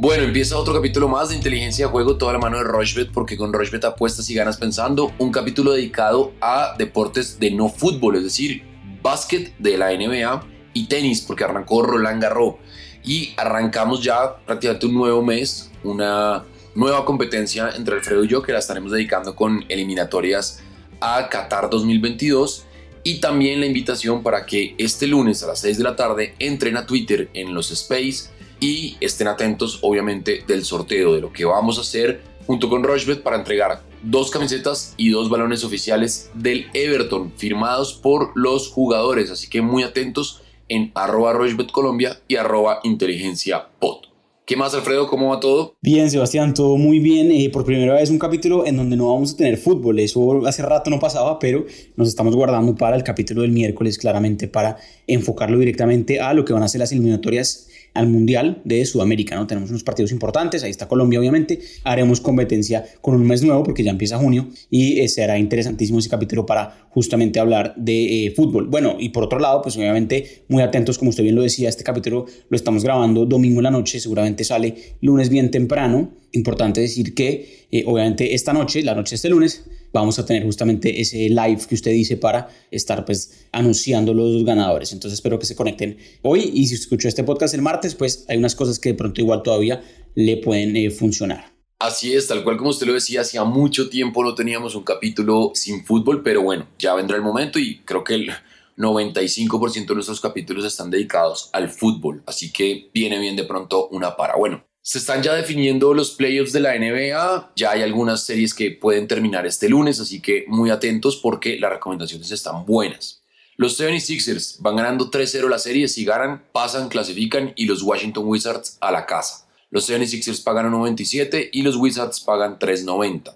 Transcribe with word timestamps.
Bueno, 0.00 0.22
empieza 0.22 0.56
otro 0.56 0.72
capítulo 0.72 1.08
más 1.08 1.30
de 1.30 1.34
Inteligencia 1.34 1.86
de 1.86 1.90
Juego, 1.90 2.16
toda 2.16 2.32
la 2.32 2.38
mano 2.38 2.58
de 2.58 2.62
Rochbet, 2.62 3.10
porque 3.10 3.36
con 3.36 3.52
Rochbet 3.52 3.84
apuestas 3.84 4.30
y 4.30 4.34
ganas 4.34 4.56
pensando. 4.56 5.10
Un 5.18 5.32
capítulo 5.32 5.72
dedicado 5.72 6.34
a 6.40 6.76
deportes 6.78 7.40
de 7.40 7.50
no 7.50 7.68
fútbol, 7.68 8.14
es 8.14 8.22
decir, 8.22 8.62
básquet 9.02 9.52
de 9.58 9.76
la 9.76 9.90
NBA 9.90 10.46
y 10.72 10.86
tenis, 10.86 11.22
porque 11.22 11.42
arrancó 11.42 11.82
Roland 11.82 12.22
Garros. 12.22 12.54
Y 13.02 13.34
arrancamos 13.36 14.00
ya 14.00 14.36
prácticamente 14.46 14.86
un 14.86 14.94
nuevo 14.94 15.20
mes, 15.20 15.72
una 15.82 16.44
nueva 16.76 17.04
competencia 17.04 17.70
entre 17.76 17.96
Alfredo 17.96 18.22
y 18.22 18.28
yo, 18.28 18.40
que 18.40 18.52
la 18.52 18.60
estaremos 18.60 18.92
dedicando 18.92 19.34
con 19.34 19.64
eliminatorias 19.68 20.60
a 21.00 21.28
Qatar 21.28 21.70
2022 21.70 22.66
y 23.02 23.18
también 23.18 23.58
la 23.58 23.66
invitación 23.66 24.22
para 24.22 24.46
que 24.46 24.76
este 24.78 25.08
lunes 25.08 25.42
a 25.42 25.48
las 25.48 25.60
6 25.60 25.76
de 25.76 25.82
la 25.82 25.96
tarde 25.96 26.36
entren 26.38 26.76
a 26.76 26.86
Twitter 26.86 27.30
en 27.34 27.52
los 27.52 27.72
Space 27.72 28.37
y 28.60 28.96
estén 29.00 29.28
atentos 29.28 29.78
obviamente 29.82 30.44
del 30.46 30.64
sorteo 30.64 31.14
de 31.14 31.20
lo 31.20 31.32
que 31.32 31.44
vamos 31.44 31.78
a 31.78 31.82
hacer 31.82 32.22
junto 32.46 32.68
con 32.68 32.82
Rochbet 32.82 33.22
para 33.22 33.36
entregar 33.36 33.82
dos 34.02 34.30
camisetas 34.30 34.94
y 34.96 35.10
dos 35.10 35.28
balones 35.28 35.64
oficiales 35.64 36.30
del 36.34 36.66
Everton 36.72 37.32
firmados 37.36 37.94
por 37.94 38.32
los 38.34 38.68
jugadores, 38.68 39.30
así 39.30 39.48
que 39.48 39.60
muy 39.60 39.82
atentos 39.82 40.42
en 40.68 40.92
arroba 40.94 41.36
Colombia 41.72 42.20
y 42.28 42.36
arroba 42.36 42.80
inteligencia 42.84 43.68
pot. 43.78 44.08
¿Qué 44.48 44.56
más, 44.56 44.72
Alfredo? 44.72 45.08
¿Cómo 45.08 45.28
va 45.28 45.40
todo? 45.40 45.76
Bien, 45.82 46.10
Sebastián, 46.10 46.54
todo 46.54 46.78
muy 46.78 47.00
bien. 47.00 47.30
Eh, 47.30 47.50
por 47.50 47.66
primera 47.66 47.92
vez 47.92 48.08
un 48.08 48.18
capítulo 48.18 48.64
en 48.64 48.78
donde 48.78 48.96
no 48.96 49.12
vamos 49.12 49.34
a 49.34 49.36
tener 49.36 49.58
fútbol. 49.58 49.98
Eso 49.98 50.46
hace 50.46 50.62
rato 50.62 50.88
no 50.88 50.98
pasaba, 50.98 51.38
pero 51.38 51.66
nos 51.96 52.08
estamos 52.08 52.34
guardando 52.34 52.74
para 52.74 52.96
el 52.96 53.04
capítulo 53.04 53.42
del 53.42 53.52
miércoles, 53.52 53.98
claramente 53.98 54.48
para 54.48 54.78
enfocarlo 55.06 55.58
directamente 55.58 56.20
a 56.20 56.32
lo 56.32 56.46
que 56.46 56.54
van 56.54 56.62
a 56.62 56.68
ser 56.68 56.78
las 56.78 56.92
eliminatorias 56.92 57.68
al 57.94 58.08
Mundial 58.08 58.60
de 58.64 58.84
Sudamérica, 58.86 59.34
¿no? 59.34 59.46
Tenemos 59.46 59.70
unos 59.70 59.82
partidos 59.82 60.12
importantes, 60.12 60.62
ahí 60.62 60.70
está 60.70 60.86
Colombia 60.86 61.18
obviamente, 61.18 61.60
haremos 61.84 62.20
competencia 62.20 62.84
con 63.00 63.14
un 63.14 63.26
mes 63.26 63.42
nuevo 63.42 63.62
porque 63.62 63.82
ya 63.82 63.90
empieza 63.90 64.18
junio 64.18 64.48
y 64.70 65.00
eh, 65.00 65.08
será 65.08 65.38
interesantísimo 65.38 65.98
ese 65.98 66.08
capítulo 66.08 66.46
para 66.46 66.88
justamente 66.90 67.40
hablar 67.40 67.74
de 67.76 68.26
eh, 68.26 68.30
fútbol. 68.30 68.68
Bueno, 68.68 68.96
y 68.98 69.10
por 69.10 69.24
otro 69.24 69.38
lado, 69.38 69.62
pues 69.62 69.76
obviamente 69.76 70.44
muy 70.48 70.62
atentos, 70.62 70.98
como 70.98 71.10
usted 71.10 71.22
bien 71.22 71.34
lo 71.34 71.42
decía, 71.42 71.68
este 71.68 71.84
capítulo 71.84 72.26
lo 72.48 72.56
estamos 72.56 72.84
grabando 72.84 73.26
domingo 73.26 73.60
en 73.60 73.64
la 73.64 73.70
noche, 73.70 74.00
seguramente 74.00 74.37
sale 74.44 74.96
lunes 75.00 75.28
bien 75.28 75.50
temprano. 75.50 76.12
Importante 76.32 76.80
decir 76.80 77.14
que 77.14 77.66
eh, 77.70 77.84
obviamente 77.86 78.34
esta 78.34 78.52
noche, 78.52 78.82
la 78.82 78.94
noche 78.94 79.10
de 79.10 79.16
este 79.16 79.28
lunes, 79.28 79.64
vamos 79.92 80.18
a 80.18 80.26
tener 80.26 80.44
justamente 80.44 81.00
ese 81.00 81.28
live 81.28 81.60
que 81.68 81.74
usted 81.74 81.92
dice 81.92 82.16
para 82.16 82.48
estar 82.70 83.04
pues 83.04 83.46
anunciando 83.52 84.14
los 84.14 84.44
ganadores. 84.44 84.92
Entonces 84.92 85.18
espero 85.18 85.38
que 85.38 85.46
se 85.46 85.56
conecten 85.56 85.96
hoy 86.22 86.50
y 86.54 86.66
si 86.66 86.74
escuchó 86.74 87.08
este 87.08 87.24
podcast 87.24 87.54
el 87.54 87.62
martes, 87.62 87.94
pues 87.94 88.24
hay 88.28 88.38
unas 88.38 88.54
cosas 88.54 88.78
que 88.78 88.90
de 88.90 88.94
pronto 88.94 89.20
igual 89.20 89.42
todavía 89.42 89.82
le 90.14 90.36
pueden 90.38 90.76
eh, 90.76 90.90
funcionar. 90.90 91.52
Así 91.80 92.12
es, 92.12 92.26
tal 92.26 92.42
cual 92.42 92.56
como 92.56 92.70
usted 92.70 92.88
lo 92.88 92.94
decía, 92.94 93.20
hacía 93.20 93.44
mucho 93.44 93.88
tiempo 93.88 94.24
no 94.24 94.34
teníamos 94.34 94.74
un 94.74 94.82
capítulo 94.82 95.52
sin 95.54 95.84
fútbol, 95.84 96.24
pero 96.24 96.42
bueno, 96.42 96.66
ya 96.76 96.94
vendrá 96.94 97.16
el 97.16 97.22
momento 97.22 97.60
y 97.60 97.78
creo 97.84 98.02
que 98.02 98.14
el 98.14 98.30
95% 98.78 99.86
de 99.86 99.94
nuestros 99.94 100.20
capítulos 100.20 100.64
están 100.64 100.90
dedicados 100.90 101.50
al 101.52 101.68
fútbol, 101.68 102.22
así 102.26 102.52
que 102.52 102.90
viene 102.94 103.18
bien 103.18 103.36
de 103.36 103.44
pronto 103.44 103.88
una 103.88 104.16
para. 104.16 104.36
Bueno, 104.36 104.64
se 104.80 104.98
están 104.98 105.22
ya 105.22 105.34
definiendo 105.34 105.92
los 105.92 106.12
playoffs 106.12 106.52
de 106.52 106.60
la 106.60 106.78
NBA, 106.78 107.52
ya 107.56 107.72
hay 107.72 107.82
algunas 107.82 108.24
series 108.24 108.54
que 108.54 108.70
pueden 108.70 109.06
terminar 109.06 109.46
este 109.46 109.68
lunes, 109.68 110.00
así 110.00 110.22
que 110.22 110.44
muy 110.48 110.70
atentos 110.70 111.16
porque 111.16 111.58
las 111.58 111.72
recomendaciones 111.72 112.30
están 112.30 112.64
buenas. 112.64 113.22
Los 113.56 113.78
76ers 113.78 114.62
van 114.62 114.76
ganando 114.76 115.10
3-0 115.10 115.48
la 115.48 115.58
serie, 115.58 115.88
si 115.88 116.04
ganan, 116.04 116.44
pasan, 116.52 116.88
clasifican 116.88 117.52
y 117.56 117.66
los 117.66 117.82
Washington 117.82 118.24
Wizards 118.26 118.78
a 118.80 118.92
la 118.92 119.04
casa. 119.04 119.48
Los 119.70 119.90
76ers 119.90 120.42
pagan 120.44 120.72
1.97 120.72 121.50
y 121.52 121.62
los 121.62 121.76
Wizards 121.76 122.20
pagan 122.20 122.58
3.90. 122.58 123.34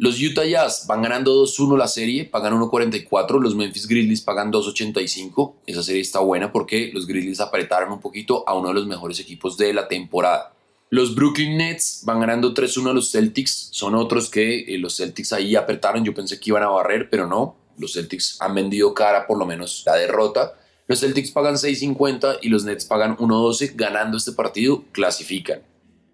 Los 0.00 0.18
Utah 0.18 0.46
Jazz 0.46 0.86
van 0.86 1.02
ganando 1.02 1.44
2-1 1.44 1.76
la 1.76 1.86
serie, 1.86 2.24
pagan 2.24 2.54
1.44. 2.54 3.38
Los 3.38 3.54
Memphis 3.54 3.86
Grizzlies 3.86 4.22
pagan 4.22 4.50
2.85. 4.50 5.56
Esa 5.66 5.82
serie 5.82 6.00
está 6.00 6.20
buena 6.20 6.50
porque 6.50 6.90
los 6.94 7.06
Grizzlies 7.06 7.38
apretaron 7.38 7.92
un 7.92 8.00
poquito 8.00 8.42
a 8.48 8.56
uno 8.56 8.68
de 8.68 8.74
los 8.76 8.86
mejores 8.86 9.20
equipos 9.20 9.58
de 9.58 9.74
la 9.74 9.88
temporada. 9.88 10.54
Los 10.88 11.14
Brooklyn 11.14 11.58
Nets 11.58 12.00
van 12.06 12.18
ganando 12.18 12.54
3-1 12.54 12.88
a 12.88 12.92
los 12.94 13.10
Celtics. 13.12 13.68
Son 13.72 13.94
otros 13.94 14.30
que 14.30 14.60
eh, 14.74 14.78
los 14.78 14.96
Celtics 14.96 15.34
ahí 15.34 15.54
apretaron. 15.54 16.02
Yo 16.02 16.14
pensé 16.14 16.40
que 16.40 16.48
iban 16.48 16.62
a 16.62 16.70
barrer, 16.70 17.10
pero 17.10 17.26
no. 17.26 17.56
Los 17.76 17.92
Celtics 17.92 18.38
han 18.40 18.54
vendido 18.54 18.94
cara 18.94 19.26
por 19.26 19.36
lo 19.36 19.44
menos 19.44 19.82
la 19.84 19.96
derrota. 19.96 20.54
Los 20.86 21.00
Celtics 21.00 21.30
pagan 21.30 21.56
6.50 21.56 22.38
y 22.40 22.48
los 22.48 22.64
Nets 22.64 22.86
pagan 22.86 23.18
1.12. 23.18 23.72
Ganando 23.74 24.16
este 24.16 24.32
partido, 24.32 24.82
clasifican. 24.92 25.60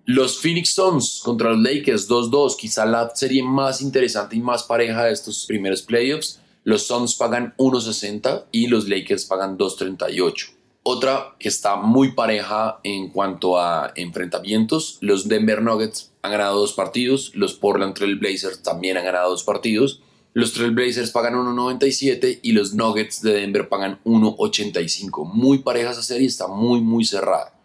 Los 0.09 0.39
Phoenix 0.39 0.71
Suns 0.71 1.21
contra 1.25 1.51
los 1.51 1.59
Lakers 1.59 2.09
2-2. 2.09 2.55
Quizá 2.57 2.87
la 2.87 3.11
serie 3.13 3.43
más 3.43 3.81
interesante 3.81 4.37
y 4.37 4.41
más 4.41 4.63
pareja 4.63 5.03
de 5.03 5.13
estos 5.13 5.47
primeros 5.47 5.83
playoffs. 5.83 6.39
Los 6.63 6.87
Suns 6.87 7.17
pagan 7.17 7.55
1.60 7.59 8.45
y 8.53 8.69
los 8.69 8.89
Lakers 8.89 9.25
pagan 9.25 9.59
2.38. 9.59 10.51
Otra 10.85 11.35
que 11.41 11.49
está 11.49 11.75
muy 11.75 12.13
pareja 12.13 12.79
en 12.85 13.09
cuanto 13.09 13.59
a 13.59 13.93
enfrentamientos, 13.97 14.99
los 15.01 15.27
Denver 15.27 15.61
Nuggets 15.61 16.13
han 16.23 16.31
ganado 16.31 16.61
dos 16.61 16.75
partidos, 16.75 17.33
los 17.35 17.55
Portland 17.55 17.95
Trail 17.95 18.15
Blazers 18.15 18.63
también 18.63 18.97
han 18.97 19.05
ganado 19.05 19.31
dos 19.31 19.43
partidos, 19.43 20.03
los 20.35 20.53
Trail 20.53 20.71
Blazers 20.71 21.11
pagan 21.11 21.35
1.97 21.35 22.39
y 22.43 22.53
los 22.53 22.75
Nuggets 22.75 23.23
de 23.23 23.41
Denver 23.41 23.69
pagan 23.69 23.99
1.85. 24.05 25.25
Muy 25.25 25.59
pareja 25.59 25.91
esa 25.91 26.05
serie, 26.05 26.29
está 26.29 26.47
muy 26.47 26.81
muy 26.81 27.05
cerrada. 27.05 27.56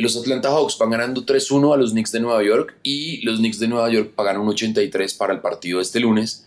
Los 0.00 0.16
Atlanta 0.16 0.50
Hawks 0.50 0.78
van 0.78 0.90
ganando 0.90 1.24
3-1 1.24 1.74
a 1.74 1.76
los 1.76 1.92
Knicks 1.92 2.12
de 2.12 2.20
Nueva 2.20 2.42
York 2.42 2.76
y 2.82 3.22
los 3.22 3.38
Knicks 3.38 3.58
de 3.58 3.68
Nueva 3.68 3.90
York 3.90 4.12
pagan 4.14 4.38
1.83 4.38 5.16
para 5.16 5.34
el 5.34 5.40
partido 5.40 5.78
de 5.78 5.82
este 5.82 6.00
lunes 6.00 6.46